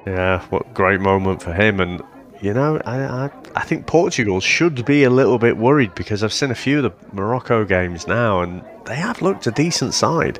yeah, 0.05 0.41
what 0.49 0.73
great 0.73 0.99
moment 0.99 1.41
for 1.41 1.53
him. 1.53 1.79
And 1.79 2.01
you 2.41 2.53
know, 2.53 2.81
I, 2.85 3.25
I, 3.25 3.29
I 3.55 3.61
think 3.61 3.85
Portugal 3.85 4.39
should 4.39 4.83
be 4.85 5.03
a 5.03 5.09
little 5.09 5.37
bit 5.37 5.57
worried 5.57 5.93
because 5.95 6.23
I've 6.23 6.33
seen 6.33 6.51
a 6.51 6.55
few 6.55 6.83
of 6.83 6.83
the 6.83 7.15
Morocco 7.15 7.65
games 7.65 8.07
now, 8.07 8.41
and 8.41 8.63
they 8.85 8.95
have 8.95 9.21
looked 9.21 9.45
a 9.47 9.51
decent 9.51 9.93
side. 9.93 10.39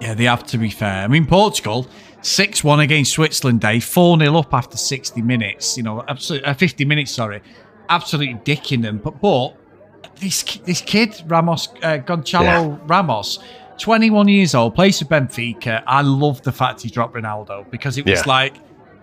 Yeah, 0.00 0.14
they 0.14 0.24
have 0.24 0.44
to 0.46 0.58
be 0.58 0.70
fair. 0.70 1.04
I 1.04 1.08
mean, 1.08 1.26
Portugal. 1.26 1.86
6 2.22 2.64
1 2.64 2.80
against 2.80 3.12
Switzerland 3.12 3.60
Day, 3.60 3.78
4 3.78 4.18
0 4.18 4.36
up 4.38 4.52
after 4.52 4.76
60 4.76 5.22
minutes, 5.22 5.76
you 5.76 5.84
know, 5.84 6.02
absolutely, 6.08 6.48
uh, 6.48 6.54
50 6.54 6.84
minutes, 6.84 7.12
sorry. 7.12 7.40
Absolutely 7.88 8.34
dicking 8.34 8.82
them. 8.82 8.98
But, 8.98 9.20
but 9.20 9.54
this 10.18 10.42
this 10.64 10.80
kid, 10.80 11.22
Ramos, 11.26 11.68
uh, 11.82 11.98
Gonçalo 11.98 12.42
yeah. 12.42 12.78
Ramos, 12.86 13.38
21 13.78 14.28
years 14.28 14.54
old, 14.54 14.74
plays 14.74 14.98
for 14.98 15.04
Benfica. 15.04 15.82
I 15.86 16.02
love 16.02 16.42
the 16.42 16.52
fact 16.52 16.82
he 16.82 16.90
dropped 16.90 17.14
Ronaldo 17.14 17.70
because 17.70 17.98
it 17.98 18.06
was 18.06 18.20
yeah. 18.20 18.32
like, 18.32 18.56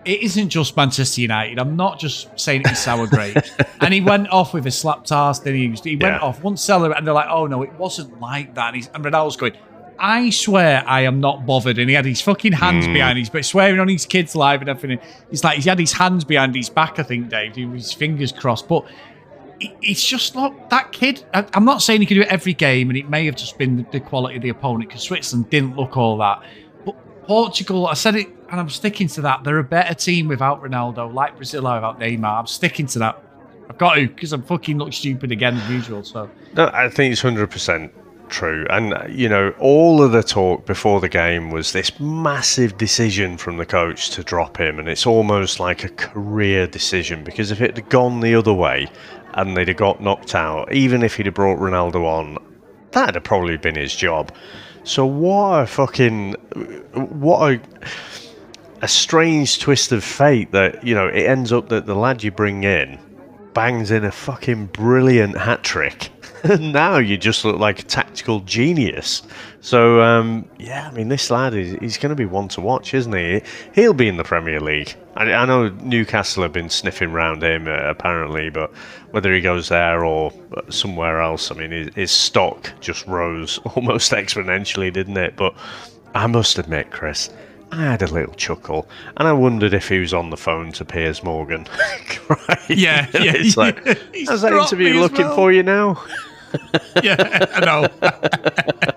it 0.04 0.22
isn't 0.22 0.50
just 0.50 0.76
Manchester 0.76 1.22
United. 1.22 1.58
I'm 1.58 1.76
not 1.76 1.98
just 1.98 2.28
saying 2.38 2.62
it's 2.66 2.80
sour 2.80 3.06
grapes. 3.06 3.50
and 3.80 3.94
he 3.94 4.00
went 4.00 4.28
off 4.28 4.52
with 4.52 4.66
a 4.66 4.70
slapped 4.70 5.10
ass. 5.12 5.38
Then 5.38 5.54
he, 5.54 5.68
he 5.82 5.96
went 5.96 6.16
yeah. 6.16 6.18
off 6.18 6.42
once 6.42 6.62
seller, 6.62 6.92
and 6.92 7.06
they're 7.06 7.14
like, 7.14 7.28
oh 7.30 7.46
no, 7.46 7.62
it 7.62 7.72
wasn't 7.74 8.20
like 8.20 8.54
that. 8.54 8.68
And, 8.68 8.76
he's, 8.76 8.88
and 8.88 9.04
Ronaldo's 9.04 9.36
going, 9.36 9.54
I 9.98 10.30
swear 10.30 10.82
I 10.86 11.02
am 11.02 11.20
not 11.20 11.46
bothered. 11.46 11.78
And 11.78 11.88
he 11.88 11.94
had 11.94 12.04
his 12.04 12.20
fucking 12.20 12.52
hands 12.52 12.86
mm. 12.86 12.94
behind 12.94 13.18
his, 13.18 13.30
but 13.30 13.44
swearing 13.44 13.80
on 13.80 13.88
his 13.88 14.06
kids 14.06 14.34
live 14.34 14.60
and 14.60 14.68
everything. 14.68 14.98
He's 15.30 15.44
like, 15.44 15.58
he 15.58 15.68
had 15.68 15.78
his 15.78 15.92
hands 15.92 16.24
behind 16.24 16.54
his 16.54 16.68
back, 16.68 16.98
I 16.98 17.02
think, 17.02 17.28
Dave, 17.28 17.54
his 17.54 17.92
fingers 17.92 18.32
crossed. 18.32 18.68
But 18.68 18.86
it's 19.60 20.04
just 20.04 20.34
like 20.34 20.70
that 20.70 20.92
kid. 20.92 21.24
I'm 21.32 21.64
not 21.64 21.82
saying 21.82 22.00
he 22.00 22.06
can 22.06 22.16
do 22.16 22.22
it 22.22 22.28
every 22.28 22.54
game, 22.54 22.90
and 22.90 22.98
it 22.98 23.08
may 23.08 23.26
have 23.26 23.36
just 23.36 23.58
been 23.58 23.86
the 23.92 24.00
quality 24.00 24.36
of 24.36 24.42
the 24.42 24.48
opponent 24.48 24.88
because 24.88 25.02
Switzerland 25.02 25.50
didn't 25.50 25.76
look 25.76 25.96
all 25.96 26.16
that. 26.18 26.42
But 26.84 26.96
Portugal, 27.26 27.86
I 27.86 27.94
said 27.94 28.16
it, 28.16 28.28
and 28.50 28.60
I'm 28.60 28.70
sticking 28.70 29.08
to 29.08 29.22
that. 29.22 29.44
They're 29.44 29.58
a 29.58 29.64
better 29.64 29.94
team 29.94 30.28
without 30.28 30.62
Ronaldo, 30.62 31.12
like 31.12 31.36
Brazil 31.36 31.62
without 31.62 32.00
Neymar. 32.00 32.40
I'm 32.40 32.46
sticking 32.46 32.86
to 32.88 32.98
that. 33.00 33.22
I've 33.68 33.78
got 33.78 33.94
to 33.94 34.08
because 34.08 34.32
I'm 34.32 34.42
fucking 34.42 34.78
look 34.78 34.92
stupid 34.92 35.32
again 35.32 35.56
as 35.56 35.70
usual. 35.70 36.04
So 36.04 36.30
no, 36.54 36.70
I 36.72 36.88
think 36.88 37.12
it's 37.12 37.22
hundred 37.22 37.50
percent 37.50 37.92
true. 38.28 38.66
And 38.68 38.94
you 39.16 39.28
know, 39.28 39.54
all 39.58 40.02
of 40.02 40.12
the 40.12 40.22
talk 40.22 40.66
before 40.66 41.00
the 41.00 41.08
game 41.08 41.50
was 41.50 41.72
this 41.72 41.98
massive 41.98 42.76
decision 42.76 43.38
from 43.38 43.56
the 43.56 43.66
coach 43.66 44.10
to 44.10 44.22
drop 44.22 44.58
him, 44.58 44.78
and 44.78 44.88
it's 44.88 45.06
almost 45.06 45.60
like 45.60 45.84
a 45.84 45.88
career 45.88 46.66
decision 46.66 47.24
because 47.24 47.50
if 47.50 47.60
it 47.60 47.76
had 47.76 47.88
gone 47.88 48.20
the 48.20 48.34
other 48.34 48.52
way 48.52 48.88
and 49.34 49.56
they'd 49.56 49.68
have 49.68 49.76
got 49.76 50.00
knocked 50.00 50.34
out, 50.34 50.72
even 50.72 51.02
if 51.02 51.16
he'd 51.16 51.26
have 51.26 51.34
brought 51.34 51.58
Ronaldo 51.58 52.04
on, 52.04 52.38
that'd 52.92 53.14
have 53.16 53.24
probably 53.24 53.56
been 53.56 53.74
his 53.74 53.94
job. 53.94 54.32
So 54.84 55.04
what 55.06 55.62
a 55.62 55.66
fucking 55.66 56.32
what 56.92 57.52
a 57.52 57.60
a 58.82 58.88
strange 58.88 59.60
twist 59.60 59.92
of 59.92 60.04
fate 60.04 60.52
that 60.52 60.84
you 60.84 60.94
know 60.94 61.08
it 61.08 61.22
ends 61.22 61.52
up 61.52 61.70
that 61.70 61.86
the 61.86 61.94
lad 61.94 62.22
you 62.22 62.30
bring 62.30 62.64
in 62.64 62.98
bangs 63.54 63.90
in 63.90 64.04
a 64.04 64.12
fucking 64.12 64.66
brilliant 64.66 65.38
hat 65.38 65.62
trick 65.62 66.10
now 66.60 66.98
you 66.98 67.16
just 67.16 67.44
look 67.44 67.58
like 67.58 67.78
a 67.78 67.82
tactical 67.82 68.40
genius. 68.40 69.22
So 69.60 70.02
um, 70.02 70.46
yeah, 70.58 70.88
I 70.88 70.94
mean, 70.94 71.08
this 71.08 71.30
lad 71.30 71.54
is 71.54 71.76
he's 71.80 71.96
going 71.96 72.10
to 72.10 72.16
be 72.16 72.26
one 72.26 72.48
to 72.48 72.60
watch, 72.60 72.92
isn't 72.92 73.14
he? 73.14 73.40
He'll 73.74 73.94
be 73.94 74.08
in 74.08 74.18
the 74.18 74.24
Premier 74.24 74.60
League. 74.60 74.94
I, 75.16 75.32
I 75.32 75.46
know 75.46 75.70
Newcastle 75.82 76.42
have 76.42 76.52
been 76.52 76.68
sniffing 76.68 77.10
around 77.10 77.42
him 77.42 77.66
uh, 77.66 77.76
apparently, 77.88 78.50
but 78.50 78.74
whether 79.12 79.32
he 79.32 79.40
goes 79.40 79.70
there 79.70 80.04
or 80.04 80.32
somewhere 80.68 81.20
else, 81.22 81.50
I 81.50 81.54
mean, 81.54 81.70
his, 81.70 81.94
his 81.94 82.10
stock 82.10 82.72
just 82.80 83.06
rose 83.06 83.58
almost 83.74 84.12
exponentially, 84.12 84.92
didn't 84.92 85.16
it? 85.16 85.36
But 85.36 85.54
I 86.14 86.26
must 86.26 86.58
admit, 86.58 86.90
Chris. 86.90 87.30
I 87.72 87.84
had 87.84 88.02
a 88.02 88.06
little 88.06 88.34
chuckle, 88.34 88.86
and 89.16 89.26
I 89.26 89.32
wondered 89.32 89.72
if 89.72 89.88
he 89.88 89.98
was 89.98 90.12
on 90.12 90.30
the 90.30 90.36
phone 90.36 90.72
to 90.72 90.84
Piers 90.84 91.24
Morgan. 91.24 91.66
right? 92.28 92.70
Yeah, 92.70 93.08
yeah. 93.14 93.32
It's 93.34 93.56
like, 93.56 93.84
how's 94.28 94.42
that 94.42 94.52
interview 94.52 95.00
looking 95.00 95.24
well. 95.24 95.34
for 95.34 95.52
you 95.52 95.62
now? 95.62 96.04
yeah, 97.02 97.46
I 97.54 97.64
know. 97.64 97.88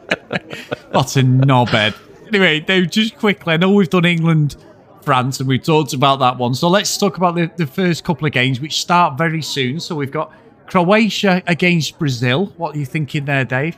What 0.91 1.15
a 1.15 1.20
knobhead. 1.20 1.96
Anyway, 2.28 2.60
Dave, 2.60 2.89
just 2.89 3.17
quickly, 3.17 3.54
I 3.54 3.58
know 3.58 3.72
we've 3.72 3.89
done 3.89 4.06
England 4.06 4.56
France, 5.04 5.39
and 5.39 5.48
we've 5.48 5.63
talked 5.63 5.93
about 5.93 6.20
that 6.20 6.38
one. 6.38 6.56
So 6.56 6.67
let's 6.70 6.98
talk 6.98 7.17
about 7.17 7.36
the, 7.36 7.52
the 7.56 7.67
first 7.67 8.04
couple 8.04 8.26
of 8.26 8.34
games, 8.34 8.60
which 8.60 8.82
start 8.82 9.17
very 9.17 9.41
soon. 9.41 9.80
So 9.80 9.96
we've 9.96 10.12
got 10.12 10.34
Croatia 10.65 11.43
against 11.46 12.00
Brazil. 12.00 12.48
What 12.58 12.76
are 12.76 12.80
you 12.80 12.86
thinking 12.86 13.26
there, 13.26 13.46
Dave? 13.46 13.78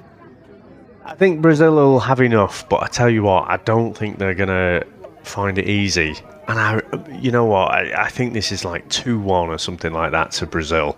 I 1.04 1.14
think 1.16 1.42
Brazil 1.42 1.76
will 1.76 2.00
have 2.00 2.22
enough, 2.22 2.68
but 2.70 2.84
I 2.84 2.88
tell 2.88 3.10
you 3.10 3.24
what, 3.24 3.50
I 3.50 3.58
don't 3.58 3.96
think 3.96 4.18
they're 4.18 4.34
going 4.34 4.50
to 4.50 4.88
find 5.24 5.58
it 5.58 5.68
easy. 5.68 6.16
And 6.48 6.60
I, 6.60 6.82
you 7.20 7.32
know 7.32 7.46
what, 7.46 7.72
I, 7.72 8.06
I 8.06 8.10
think 8.10 8.34
this 8.34 8.52
is 8.52 8.64
like 8.64 8.88
2 8.90 9.20
1 9.20 9.50
or 9.50 9.58
something 9.58 9.92
like 9.92 10.12
that 10.12 10.32
to 10.32 10.48
Brazil. 10.48 10.98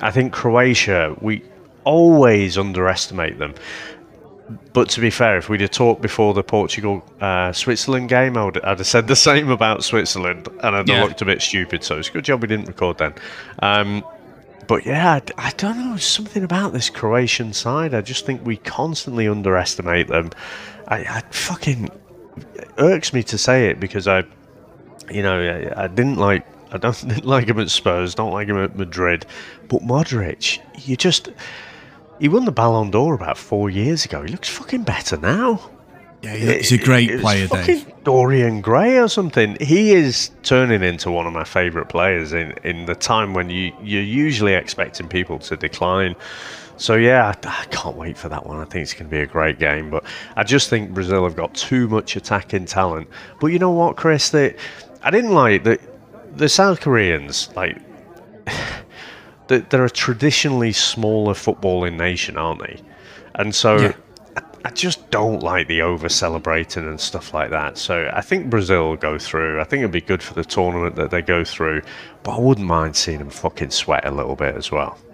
I 0.00 0.10
think 0.10 0.32
Croatia, 0.32 1.16
we 1.20 1.42
always 1.88 2.58
underestimate 2.58 3.38
them. 3.38 3.54
But 4.72 4.88
to 4.90 5.00
be 5.00 5.10
fair, 5.10 5.36
if 5.38 5.48
we'd 5.48 5.60
have 5.60 5.70
talked 5.70 6.00
before 6.00 6.32
the 6.34 6.42
Portugal 6.42 7.02
uh, 7.20 7.52
Switzerland 7.52 8.08
game, 8.08 8.36
I 8.36 8.44
would, 8.44 8.58
I'd 8.62 8.78
have 8.78 8.86
said 8.86 9.06
the 9.08 9.16
same 9.30 9.50
about 9.50 9.84
Switzerland, 9.84 10.48
and 10.62 10.74
I'd 10.76 10.88
have 10.88 10.88
Yeah. 10.88 11.02
looked 11.04 11.20
a 11.22 11.24
bit 11.24 11.42
stupid. 11.42 11.82
So 11.84 11.98
it's 11.98 12.08
a 12.08 12.12
good 12.12 12.24
job 12.24 12.42
we 12.42 12.48
didn't 12.48 12.66
record 12.66 12.98
then. 12.98 13.14
Um, 13.60 14.04
but 14.66 14.86
yeah, 14.86 15.14
I, 15.14 15.48
I 15.48 15.50
don't 15.56 15.78
know. 15.78 15.96
Something 15.96 16.44
about 16.44 16.72
this 16.72 16.90
Croatian 16.90 17.52
side. 17.52 17.94
I 17.94 18.00
just 18.02 18.24
think 18.26 18.44
we 18.44 18.56
constantly 18.58 19.26
underestimate 19.28 20.08
them. 20.08 20.30
I, 20.86 20.98
I 20.98 21.22
fucking 21.30 21.90
it 22.54 22.68
irks 22.78 23.12
me 23.12 23.22
to 23.24 23.38
say 23.38 23.68
it 23.70 23.80
because 23.80 24.06
I, 24.06 24.24
you 25.10 25.22
know, 25.22 25.40
I, 25.40 25.84
I 25.84 25.86
didn't 25.88 26.16
like. 26.16 26.46
I 26.72 26.76
don't 26.78 26.96
didn't 27.08 27.26
like 27.26 27.48
him 27.48 27.58
at 27.60 27.70
Spurs. 27.70 28.14
Don't 28.14 28.32
like 28.32 28.48
him 28.48 28.58
at 28.58 28.76
Madrid. 28.76 29.26
But 29.68 29.82
Modric, 29.82 30.60
you 30.86 30.96
just. 30.96 31.30
He 32.20 32.28
won 32.28 32.44
the 32.44 32.52
Ballon 32.52 32.90
d'Or 32.90 33.14
about 33.14 33.38
four 33.38 33.70
years 33.70 34.04
ago. 34.04 34.22
He 34.22 34.28
looks 34.28 34.48
fucking 34.48 34.82
better 34.82 35.16
now. 35.16 35.70
Yeah, 36.22 36.34
he's 36.34 36.72
a 36.72 36.78
great 36.78 37.10
It's 37.10 37.22
player, 37.22 37.46
Dave. 37.46 37.92
Dorian 38.02 38.60
Gray 38.60 38.98
or 38.98 39.06
something. 39.06 39.56
He 39.60 39.92
is 39.92 40.32
turning 40.42 40.82
into 40.82 41.12
one 41.12 41.28
of 41.28 41.32
my 41.32 41.44
favourite 41.44 41.88
players 41.88 42.32
in, 42.32 42.52
in 42.64 42.86
the 42.86 42.96
time 42.96 43.34
when 43.34 43.50
you, 43.50 43.72
you're 43.80 44.02
usually 44.02 44.54
expecting 44.54 45.06
people 45.06 45.38
to 45.38 45.56
decline. 45.56 46.16
So, 46.76 46.96
yeah, 46.96 47.26
I, 47.26 47.48
I 47.48 47.64
can't 47.66 47.96
wait 47.96 48.18
for 48.18 48.28
that 48.30 48.46
one. 48.46 48.58
I 48.58 48.64
think 48.64 48.82
it's 48.82 48.94
going 48.94 49.08
to 49.08 49.10
be 49.10 49.20
a 49.20 49.26
great 49.26 49.60
game. 49.60 49.90
But 49.90 50.04
I 50.34 50.42
just 50.42 50.68
think 50.70 50.90
Brazil 50.92 51.22
have 51.22 51.36
got 51.36 51.54
too 51.54 51.86
much 51.86 52.16
attacking 52.16 52.64
talent. 52.64 53.08
But 53.40 53.48
you 53.48 53.60
know 53.60 53.70
what, 53.70 53.96
Chris? 53.96 54.30
They, 54.30 54.56
I 55.02 55.12
didn't 55.12 55.34
like 55.34 55.62
that 55.64 55.80
the 56.36 56.48
South 56.48 56.80
Koreans, 56.80 57.50
like, 57.54 57.78
they're 59.48 59.84
a 59.84 59.90
traditionally 59.90 60.72
smaller 60.72 61.34
footballing 61.34 61.96
nation, 61.96 62.36
aren't 62.36 62.60
they? 62.60 62.80
And 63.34 63.54
so 63.54 63.76
Yeah. 63.78 63.92
I, 64.36 64.42
I 64.66 64.70
just 64.70 65.10
don't 65.10 65.42
like 65.42 65.68
the 65.68 65.82
over 65.82 66.08
celebrating 66.08 66.86
and 66.86 67.00
stuff 67.00 67.32
like 67.32 67.50
that. 67.50 67.78
So 67.78 68.10
I 68.12 68.20
think 68.20 68.50
Brazil 68.50 68.88
will 68.90 68.96
go 68.96 69.18
through. 69.18 69.60
I 69.60 69.64
think 69.64 69.80
it'd 69.80 69.90
be 69.92 70.00
good 70.00 70.22
for 70.22 70.34
the 70.34 70.44
tournament 70.44 70.96
that 70.96 71.10
they 71.10 71.22
go 71.22 71.44
through. 71.44 71.82
But 72.22 72.36
I 72.36 72.40
wouldn't 72.40 72.66
mind 72.66 72.94
seeing 72.96 73.18
them 73.18 73.30
fucking 73.30 73.70
sweat 73.70 74.04
a 74.04 74.10
little 74.10 74.36
bit 74.36 74.54
as 74.56 74.70
well. 74.70 74.98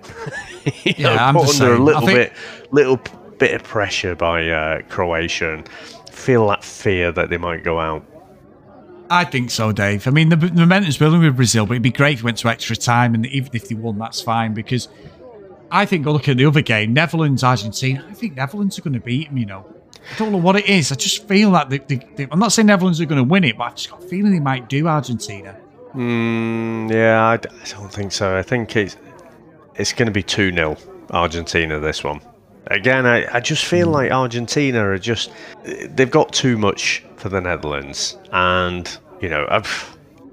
You 0.84 0.94
know, 1.04 1.12
Yeah, 1.12 1.26
I'm 1.28 1.34
put 1.34 1.46
the 1.56 1.64
under 1.64 1.74
a 1.74 1.78
little 1.78 2.06
think- 2.06 2.18
bit, 2.18 2.32
little 2.70 2.98
bit 3.38 3.54
of 3.54 3.62
pressure 3.62 4.14
by 4.14 4.48
uh, 4.48 4.80
Croatia 4.88 5.52
and 5.54 5.68
feel 6.10 6.46
that 6.48 6.64
fear 6.64 7.12
that 7.12 7.28
they 7.28 7.36
might 7.36 7.62
go 7.64 7.78
out. 7.78 8.02
I 9.10 9.24
think 9.24 9.50
so, 9.50 9.72
Dave. 9.72 10.06
I 10.08 10.10
mean, 10.10 10.30
the, 10.30 10.36
the 10.36 10.52
momentum's 10.52 10.96
building 10.96 11.20
with 11.20 11.36
Brazil, 11.36 11.66
but 11.66 11.72
it'd 11.72 11.82
be 11.82 11.90
great 11.90 12.14
if 12.14 12.22
we 12.22 12.26
went 12.28 12.38
to 12.38 12.48
extra 12.48 12.76
time, 12.76 13.14
and 13.14 13.26
even 13.26 13.50
if 13.52 13.68
they 13.68 13.74
won, 13.74 13.98
that's 13.98 14.20
fine. 14.20 14.54
Because 14.54 14.88
I 15.70 15.86
think, 15.86 16.06
look 16.06 16.28
at 16.28 16.36
the 16.36 16.46
other 16.46 16.62
game, 16.62 16.92
Netherlands, 16.92 17.44
Argentina. 17.44 18.04
I 18.08 18.14
think 18.14 18.36
Netherlands 18.36 18.78
are 18.78 18.82
going 18.82 18.94
to 18.94 19.00
beat 19.00 19.28
them. 19.28 19.38
You 19.38 19.46
know, 19.46 19.66
I 20.12 20.16
don't 20.16 20.32
know 20.32 20.38
what 20.38 20.56
it 20.56 20.66
is. 20.66 20.90
I 20.90 20.94
just 20.94 21.28
feel 21.28 21.50
like 21.50 21.68
they, 21.68 21.78
they, 21.78 22.08
they, 22.16 22.28
I'm 22.30 22.38
not 22.38 22.52
saying 22.52 22.66
Netherlands 22.66 23.00
are 23.00 23.06
going 23.06 23.22
to 23.22 23.28
win 23.28 23.44
it, 23.44 23.58
but 23.58 23.64
I've 23.64 23.76
just 23.76 23.90
got 23.90 24.02
a 24.02 24.06
feeling 24.06 24.32
they 24.32 24.40
might 24.40 24.68
do 24.68 24.88
Argentina. 24.88 25.56
Mm, 25.94 26.90
yeah, 26.90 27.24
I 27.26 27.36
don't 27.36 27.92
think 27.92 28.12
so. 28.12 28.36
I 28.36 28.42
think 28.42 28.74
it's 28.76 28.96
it's 29.76 29.92
going 29.92 30.06
to 30.06 30.12
be 30.12 30.22
2 30.22 30.52
0 30.52 30.76
Argentina 31.10 31.78
this 31.78 32.02
one. 32.02 32.20
Again, 32.68 33.06
I, 33.06 33.26
I 33.36 33.40
just 33.40 33.64
feel 33.64 33.88
like 33.88 34.10
Argentina 34.10 34.84
are 34.86 34.98
just. 34.98 35.30
They've 35.64 36.10
got 36.10 36.32
too 36.32 36.56
much 36.56 37.04
for 37.16 37.28
the 37.28 37.40
Netherlands. 37.40 38.16
And, 38.32 38.96
you 39.20 39.28
know, 39.28 39.46
I've, 39.50 39.66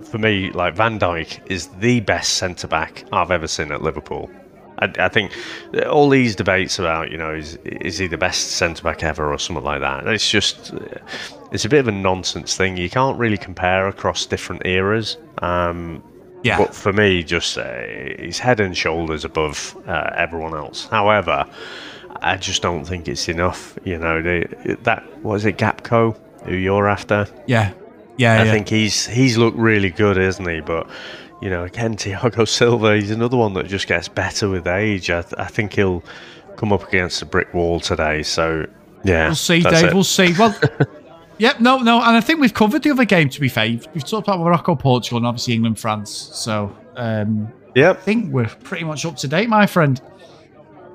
for 0.03 0.17
me, 0.17 0.49
like 0.51 0.75
Van 0.75 0.97
Dijk 0.99 1.39
is 1.49 1.67
the 1.79 1.99
best 2.01 2.33
centre 2.33 2.67
back 2.67 3.03
I've 3.11 3.31
ever 3.31 3.47
seen 3.47 3.71
at 3.71 3.81
Liverpool. 3.81 4.29
I, 4.79 4.91
I 4.97 5.09
think 5.09 5.33
all 5.89 6.09
these 6.09 6.35
debates 6.35 6.79
about, 6.79 7.11
you 7.11 7.17
know, 7.17 7.33
is 7.33 7.55
is 7.65 7.97
he 7.97 8.07
the 8.07 8.17
best 8.17 8.53
centre 8.53 8.83
back 8.83 9.03
ever 9.03 9.31
or 9.31 9.37
something 9.37 9.63
like 9.63 9.81
that? 9.81 10.07
It's 10.07 10.29
just, 10.29 10.73
it's 11.51 11.65
a 11.65 11.69
bit 11.69 11.79
of 11.81 11.87
a 11.87 11.91
nonsense 11.91 12.55
thing. 12.55 12.77
You 12.77 12.89
can't 12.89 13.17
really 13.19 13.37
compare 13.37 13.87
across 13.87 14.25
different 14.25 14.65
eras. 14.65 15.17
Um, 15.39 16.01
Yeah. 16.43 16.57
but 16.57 16.73
for 16.73 16.91
me, 16.93 17.23
just 17.23 17.57
uh, 17.57 17.83
he's 18.19 18.39
head 18.39 18.59
and 18.59 18.75
shoulders 18.75 19.23
above 19.25 19.77
uh, 19.85 20.09
everyone 20.15 20.55
else. 20.55 20.87
However, 20.87 21.45
I 22.21 22.37
just 22.37 22.61
don't 22.61 22.85
think 22.85 23.07
it's 23.07 23.27
enough. 23.27 23.77
You 23.83 23.97
know, 23.97 24.21
that 24.21 25.23
was 25.23 25.45
it, 25.45 25.57
Gakpo, 25.57 26.17
who 26.45 26.55
you're 26.55 26.87
after. 26.87 27.27
yeah. 27.47 27.73
Yeah. 28.17 28.33
I 28.41 28.43
yeah. 28.43 28.51
think 28.51 28.69
he's 28.69 29.07
he's 29.07 29.37
looked 29.37 29.57
really 29.57 29.89
good, 29.89 30.17
isn't 30.17 30.47
he? 30.47 30.59
But 30.59 30.87
you 31.41 31.49
know, 31.49 31.63
again, 31.63 31.95
Thiago 31.95 32.47
Silva, 32.47 32.95
he's 32.95 33.09
another 33.09 33.37
one 33.37 33.53
that 33.53 33.65
just 33.67 33.87
gets 33.87 34.07
better 34.07 34.47
with 34.47 34.67
age. 34.67 35.09
I, 35.09 35.23
I 35.37 35.45
think 35.45 35.73
he'll 35.73 36.03
come 36.57 36.71
up 36.71 36.87
against 36.87 37.21
a 37.23 37.25
brick 37.25 37.51
wall 37.53 37.79
today. 37.79 38.21
So 38.21 38.67
yeah, 39.03 39.27
We'll 39.27 39.35
see, 39.35 39.61
Dave. 39.61 39.85
it. 39.85 39.93
We'll 39.93 40.03
see. 40.03 40.33
Well, 40.37 40.55
yep, 41.39 41.59
no, 41.59 41.79
no, 41.79 41.97
and 42.03 42.15
I 42.15 42.21
think 42.21 42.39
we've 42.39 42.53
covered 42.53 42.83
the 42.83 42.91
other 42.91 43.05
game. 43.05 43.29
To 43.29 43.41
be 43.41 43.49
fair, 43.49 43.67
we've 43.69 44.05
talked 44.05 44.27
about 44.27 44.39
Morocco, 44.39 44.75
Portugal, 44.75 45.17
and 45.17 45.25
obviously 45.25 45.55
England, 45.55 45.79
France. 45.79 46.11
So 46.11 46.75
um, 46.97 47.51
I 47.75 47.93
think 47.93 48.31
we're 48.31 48.47
pretty 48.47 48.83
much 48.83 49.05
up 49.05 49.15
to 49.17 49.27
date, 49.27 49.49
my 49.49 49.65
friend. 49.65 49.99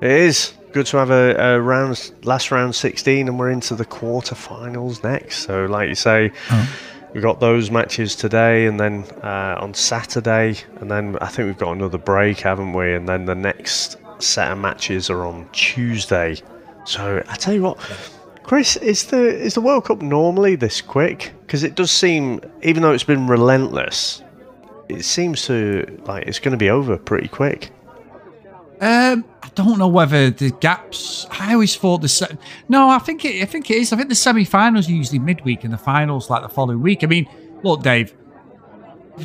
it 0.01 0.11
is 0.11 0.53
good 0.71 0.85
to 0.87 0.97
have 0.97 1.11
a, 1.11 1.35
a 1.35 1.61
round 1.61 2.11
last 2.23 2.51
round 2.51 2.75
16, 2.75 3.27
and 3.27 3.39
we're 3.39 3.51
into 3.51 3.75
the 3.75 3.85
quarterfinals 3.85 5.03
next. 5.03 5.39
So, 5.39 5.65
like 5.65 5.89
you 5.89 5.95
say. 5.95 6.31
We've 7.13 7.23
got 7.23 7.39
those 7.39 7.71
matches 7.71 8.15
today, 8.15 8.67
and 8.67 8.79
then 8.79 9.03
uh, 9.23 9.57
on 9.59 9.73
Saturday, 9.73 10.57
and 10.81 10.91
then 10.91 11.17
I 11.19 11.27
think 11.27 11.47
we've 11.47 11.57
got 11.57 11.71
another 11.71 11.97
break, 11.97 12.41
haven't 12.41 12.73
we? 12.73 12.93
And 12.93 13.07
then 13.07 13.25
the 13.25 13.33
next 13.33 13.97
set 14.19 14.51
of 14.51 14.57
matches 14.57 15.09
are 15.09 15.25
on 15.25 15.49
Tuesday. 15.51 16.35
So 16.85 17.23
I 17.27 17.35
tell 17.35 17.53
you 17.53 17.63
what, 17.63 17.77
Chris, 18.43 18.77
is 18.77 19.05
the 19.05 19.25
is 19.25 19.53
the 19.55 19.61
World 19.61 19.85
Cup 19.85 20.01
normally 20.01 20.55
this 20.55 20.81
quick? 20.81 21.33
Because 21.41 21.63
it 21.63 21.75
does 21.75 21.91
seem, 21.91 22.41
even 22.61 22.83
though 22.83 22.91
it's 22.93 23.03
been 23.03 23.27
relentless, 23.27 24.21
it 24.89 25.03
seems 25.03 25.45
to 25.47 26.01
like 26.05 26.27
it's 26.27 26.39
going 26.39 26.51
to 26.51 26.57
be 26.57 26.69
over 26.69 26.97
pretty 26.97 27.29
quick. 27.29 27.71
Um, 28.79 29.25
I 29.41 29.49
don't 29.55 29.79
know 29.79 29.87
whether 29.87 30.29
the 30.29 30.51
gaps. 30.51 31.25
I 31.31 31.53
always 31.53 31.75
thought 31.75 32.01
the 32.01 32.07
se- 32.07 32.37
no. 32.69 32.89
I 32.89 32.99
think 32.99 33.25
it. 33.25 33.41
I 33.41 33.45
think 33.45 33.69
it 33.71 33.77
is. 33.77 33.91
I 33.91 33.97
think 33.97 34.09
the 34.09 34.15
semi-finals 34.15 34.87
are 34.87 34.91
usually 34.91 35.19
midweek, 35.19 35.63
and 35.63 35.73
the 35.73 35.77
finals 35.79 36.29
like 36.29 36.43
the 36.43 36.49
following 36.49 36.81
week. 36.81 37.03
I 37.03 37.07
mean, 37.07 37.27
look, 37.63 37.81
Dave. 37.81 38.13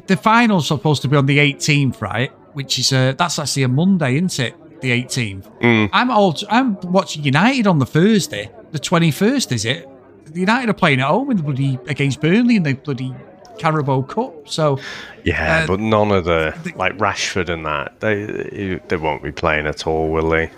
The 0.07 0.17
finals 0.17 0.65
are 0.71 0.79
supposed 0.79 1.03
to 1.03 1.09
be 1.09 1.17
on 1.17 1.27
the 1.27 1.37
18th, 1.39 2.01
right? 2.01 2.31
Which 2.55 2.79
is 2.79 2.93
uh 2.95 3.13
that's 3.19 3.39
actually 3.39 3.65
a 3.65 3.69
Monday, 3.69 4.17
isn't 4.17 4.39
it? 4.39 4.81
The 4.81 4.91
18th. 5.03 5.51
I'm 5.93 6.11
all. 6.11 6.35
I'm 6.49 6.81
watching 6.81 7.23
United 7.25 7.67
on 7.67 7.79
the 7.79 7.87
Thursday. 7.87 8.51
The 8.73 8.79
21st, 8.79 9.53
is 9.53 9.65
it? 9.67 9.87
The 10.25 10.41
United 10.41 10.71
are 10.71 10.75
playing 10.75 11.01
at 11.01 11.09
home 11.09 11.31
in 11.31 11.37
the 11.37 11.43
bloody 11.43 11.79
against 11.89 12.23
Burnley 12.23 12.57
in 12.57 12.63
the 12.63 12.73
bloody 12.73 13.15
Carabao 13.59 14.03
Cup. 14.03 14.49
So 14.49 14.79
Yeah, 15.25 15.63
Uh, 15.63 15.67
but 15.67 15.81
none 15.81 16.11
of 16.11 16.25
the 16.25 16.55
the- 16.65 16.73
like 16.77 16.97
Rashford 16.99 17.49
and 17.49 17.65
that 17.67 18.01
they 18.01 18.81
they 18.89 18.97
won't 18.97 19.23
be 19.23 19.33
playing 19.33 19.67
at 19.67 19.87
all, 19.87 20.09
will 20.11 20.29
they? 20.31 20.51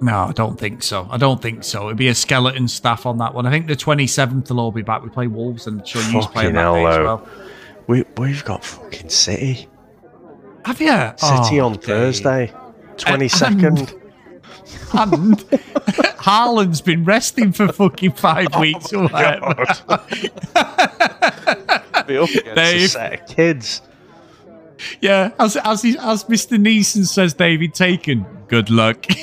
No, 0.00 0.26
I 0.28 0.32
don't 0.32 0.58
think 0.60 0.82
so. 0.82 1.08
I 1.10 1.16
don't 1.16 1.40
think 1.40 1.64
so. 1.64 1.86
It'd 1.86 1.96
be 1.96 2.08
a 2.08 2.14
skeleton 2.14 2.68
staff 2.68 3.06
on 3.06 3.16
that 3.18 3.32
one. 3.32 3.46
I 3.46 3.50
think 3.50 3.66
the 3.66 3.76
27th 3.76 4.50
will 4.50 4.60
all 4.60 4.70
be 4.70 4.82
back. 4.82 5.02
We 5.02 5.08
play 5.08 5.26
Wolves 5.26 5.66
and 5.66 5.86
sure 5.88 6.02
you 6.02 6.20
playing 6.20 6.52
that 6.52 6.60
hell, 6.60 6.74
day 6.74 6.84
as 6.86 6.98
well. 6.98 7.28
We 7.86 8.04
we've 8.18 8.44
got 8.44 8.62
fucking 8.64 9.08
City. 9.08 9.68
Have 10.66 10.80
you? 10.80 10.88
City 11.16 11.60
Oh, 11.60 11.66
on. 11.66 11.74
Thursday, 11.78 12.52
twenty 12.98 13.28
second. 13.28 13.94
And 14.92 15.38
Haaland's 16.18 16.80
been 16.80 17.04
resting 17.04 17.52
for 17.52 17.68
fucking 17.72 18.12
five 18.12 18.48
Oh 18.52 18.60
weeks 18.60 18.92
or 18.92 19.06
whatever. 19.08 19.64
Be 22.06 22.16
up 22.18 22.28
against 22.30 22.58
a 22.58 22.88
set 22.88 23.20
of 23.20 23.26
kids. 23.36 23.82
Yeah, 25.00 25.30
as 25.38 25.56
as, 25.56 25.82
he, 25.82 25.96
as 25.98 26.24
Mr. 26.24 26.58
Neeson 26.58 27.06
says, 27.06 27.32
David 27.34 27.72
Taken. 27.74 28.26
Good 28.48 28.70
luck. 28.70 29.04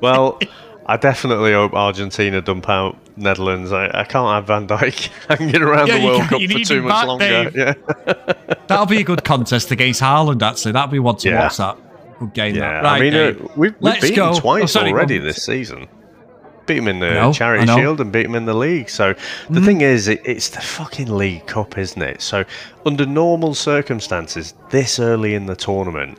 Well, 0.00 0.38
I 0.84 0.98
definitely 0.98 1.52
hope 1.52 1.72
Argentina 1.72 2.42
dump 2.42 2.68
out 2.68 2.98
Netherlands. 3.16 3.72
I, 3.72 3.86
I 3.86 4.04
can't 4.04 4.28
have 4.28 4.46
Van 4.46 4.66
Dijk 4.68 5.08
hanging 5.38 5.62
around 5.62 5.86
Yeah, 5.88 5.98
the 5.98 6.04
World 6.04 6.20
Cup 6.22 6.42
for 6.42 6.58
too 6.58 6.82
much 6.82 6.90
back, 6.90 7.06
longer. 7.06 7.50
Dave. 7.50 7.56
Yeah, 7.56 8.54
That'll 8.66 8.84
be 8.86 8.98
a 9.00 9.04
good 9.04 9.24
contest 9.24 9.70
against 9.70 10.02
Haaland. 10.02 10.42
Actually, 10.42 10.72
that'll 10.72 10.90
be 10.92 10.98
one 10.98 11.16
to 11.18 11.30
Yeah. 11.30 11.40
watch. 11.44 11.56
That 11.56 11.78
good 12.18 12.34
game. 12.34 12.54
yeah. 12.56 12.82
That. 12.82 12.84
Right, 12.84 12.96
I 12.96 13.00
mean, 13.00 13.14
uh, 13.14 13.48
we've, 13.56 13.74
we've 13.80 14.00
beaten 14.00 14.16
go. 14.16 14.38
twice 14.38 14.62
Oh, 14.64 14.66
sorry, 14.66 14.90
already 14.92 15.16
this 15.18 15.42
season. 15.42 15.88
Beat 16.66 16.76
them 16.76 16.88
in 16.88 17.00
the 17.00 17.10
know, 17.10 17.32
Charity. 17.32 17.66
Shield 17.66 18.00
and 18.00 18.10
beat 18.10 18.22
them 18.24 18.34
in 18.34 18.44
the 18.46 18.54
league. 18.54 18.88
So 18.88 19.14
the 19.50 19.60
thing 19.60 19.82
is, 19.82 20.08
it, 20.08 20.20
it's 20.24 20.48
the 20.48 20.60
fucking 20.60 21.14
League 21.14 21.46
Cup, 21.46 21.76
isn't 21.76 22.00
it? 22.00 22.22
So 22.22 22.44
under 22.86 23.04
normal 23.06 23.54
circumstances, 23.54 24.54
this 24.70 24.98
early 24.98 25.34
in 25.34 25.46
the 25.46 25.56
tournament, 25.56 26.18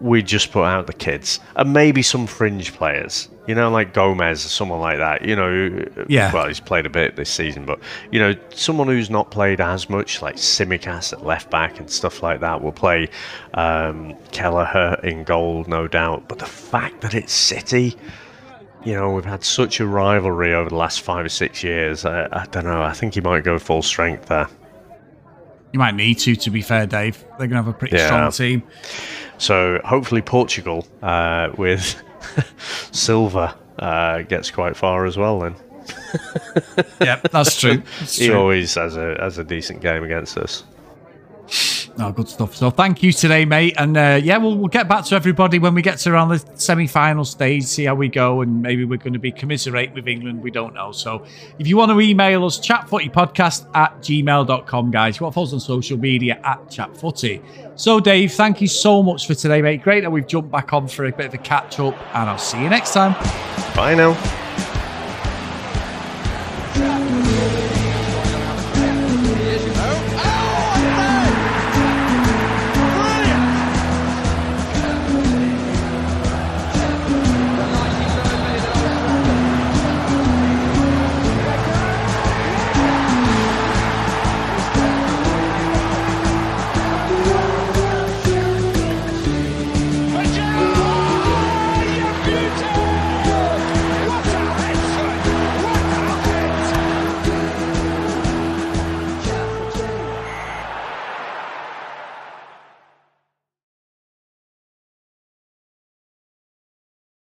we 0.00 0.22
just 0.22 0.52
put 0.52 0.64
out 0.64 0.86
the 0.86 0.92
kids 0.92 1.38
and 1.54 1.72
maybe 1.72 2.02
some 2.02 2.26
fringe 2.26 2.72
players. 2.72 3.28
You 3.46 3.54
know, 3.54 3.70
like 3.70 3.94
Gomez 3.94 4.44
or 4.44 4.48
someone 4.48 4.80
like 4.80 4.98
that. 4.98 5.24
You 5.24 5.36
know, 5.36 5.84
Yeah. 6.08 6.32
Well, 6.32 6.48
he's 6.48 6.58
played 6.58 6.84
a 6.84 6.90
bit 6.90 7.14
this 7.14 7.30
season, 7.30 7.64
but 7.64 7.78
you 8.10 8.18
know, 8.18 8.34
someone 8.52 8.88
who's 8.88 9.08
not 9.08 9.30
played 9.30 9.60
as 9.60 9.88
much, 9.88 10.20
like 10.20 10.34
Tsimikas 10.36 11.12
at 11.12 11.24
left 11.24 11.48
back 11.48 11.78
and 11.78 11.88
stuff 11.88 12.22
like 12.22 12.40
that, 12.40 12.60
will 12.60 12.72
play 12.72 13.08
um, 13.54 14.16
Kelleher 14.32 14.98
in 15.04 15.22
goal, 15.22 15.64
no 15.68 15.86
doubt. 15.86 16.26
But 16.26 16.40
the 16.40 16.46
fact 16.46 17.02
that 17.02 17.14
it's 17.14 17.32
City, 17.32 17.96
you 18.86 18.94
know, 18.94 19.10
we've 19.10 19.24
had 19.24 19.44
such 19.44 19.80
a 19.80 19.86
rivalry 19.86 20.54
over 20.54 20.68
the 20.70 20.76
last 20.76 21.00
five 21.02 21.26
or 21.26 21.28
six 21.28 21.62
years. 21.64 22.04
I, 22.04 22.26
I 22.32 22.46
don't 22.46 22.64
know. 22.64 22.82
I 22.82 22.92
think 22.92 23.14
he 23.14 23.20
might 23.20 23.44
go 23.44 23.58
full 23.58 23.82
strength 23.82 24.26
there. 24.26 24.48
You 25.72 25.78
might 25.80 25.94
need 25.94 26.18
to, 26.20 26.36
to 26.36 26.50
be 26.50 26.62
fair, 26.62 26.86
Dave. 26.86 27.18
They're 27.38 27.48
going 27.48 27.50
to 27.50 27.56
have 27.56 27.66
a 27.68 27.72
pretty 27.72 27.96
Yeah. 27.96 28.06
strong 28.06 28.30
team. 28.32 28.62
So 29.38 29.80
hopefully 29.84 30.22
Portugal 30.22 30.86
uh, 31.02 31.50
with 31.58 32.00
Silva 32.92 33.54
uh, 33.78 34.22
gets 34.22 34.50
quite 34.50 34.76
far 34.76 35.04
as 35.04 35.16
well. 35.16 35.40
Then 35.40 35.56
Yeah, 37.00 37.20
that's 37.30 37.58
true. 37.60 37.82
That's 38.00 38.16
he 38.16 38.28
true. 38.28 38.36
always 38.38 38.74
has 38.74 38.96
a 38.96 39.16
has 39.20 39.38
a 39.38 39.44
decent 39.44 39.80
game 39.82 40.02
against 40.04 40.38
us. 40.38 40.64
No, 41.98 42.12
good 42.12 42.28
stuff. 42.28 42.54
So 42.54 42.70
thank 42.70 43.02
you 43.02 43.10
today, 43.10 43.46
mate. 43.46 43.74
And 43.78 43.96
uh, 43.96 44.20
yeah, 44.22 44.36
we'll, 44.36 44.56
we'll 44.56 44.68
get 44.68 44.86
back 44.86 45.06
to 45.06 45.14
everybody 45.14 45.58
when 45.58 45.74
we 45.74 45.80
get 45.80 45.98
to 46.00 46.12
around 46.12 46.28
the 46.28 46.44
semi-final 46.54 47.24
stage, 47.24 47.64
see 47.64 47.84
how 47.84 47.94
we 47.94 48.08
go, 48.08 48.42
and 48.42 48.60
maybe 48.60 48.84
we're 48.84 48.98
going 48.98 49.14
to 49.14 49.18
be 49.18 49.32
commiserate 49.32 49.94
with 49.94 50.06
England. 50.06 50.42
We 50.42 50.50
don't 50.50 50.74
know. 50.74 50.92
So 50.92 51.24
if 51.58 51.66
you 51.66 51.78
want 51.78 51.90
to 51.92 52.00
email 52.00 52.44
us, 52.44 52.60
chatfootypodcast 52.60 53.74
at 53.74 53.98
gmail.com, 54.00 54.90
guys. 54.90 55.20
Want 55.20 55.32
to 55.32 55.34
follow 55.34 55.46
us 55.46 55.52
on 55.54 55.60
social 55.60 55.96
media 55.96 56.38
at 56.44 56.66
chatfooty. 56.66 57.42
So 57.76 57.98
Dave, 57.98 58.32
thank 58.32 58.60
you 58.60 58.68
so 58.68 59.02
much 59.02 59.26
for 59.26 59.34
today, 59.34 59.62
mate. 59.62 59.82
Great 59.82 60.02
that 60.02 60.10
we've 60.10 60.26
jumped 60.26 60.50
back 60.50 60.74
on 60.74 60.88
for 60.88 61.06
a 61.06 61.12
bit 61.12 61.26
of 61.26 61.34
a 61.34 61.38
catch-up, 61.38 61.94
and 62.14 62.28
I'll 62.28 62.36
see 62.36 62.62
you 62.62 62.68
next 62.68 62.92
time. 62.92 63.12
Bye 63.74 63.94
now. 63.94 64.45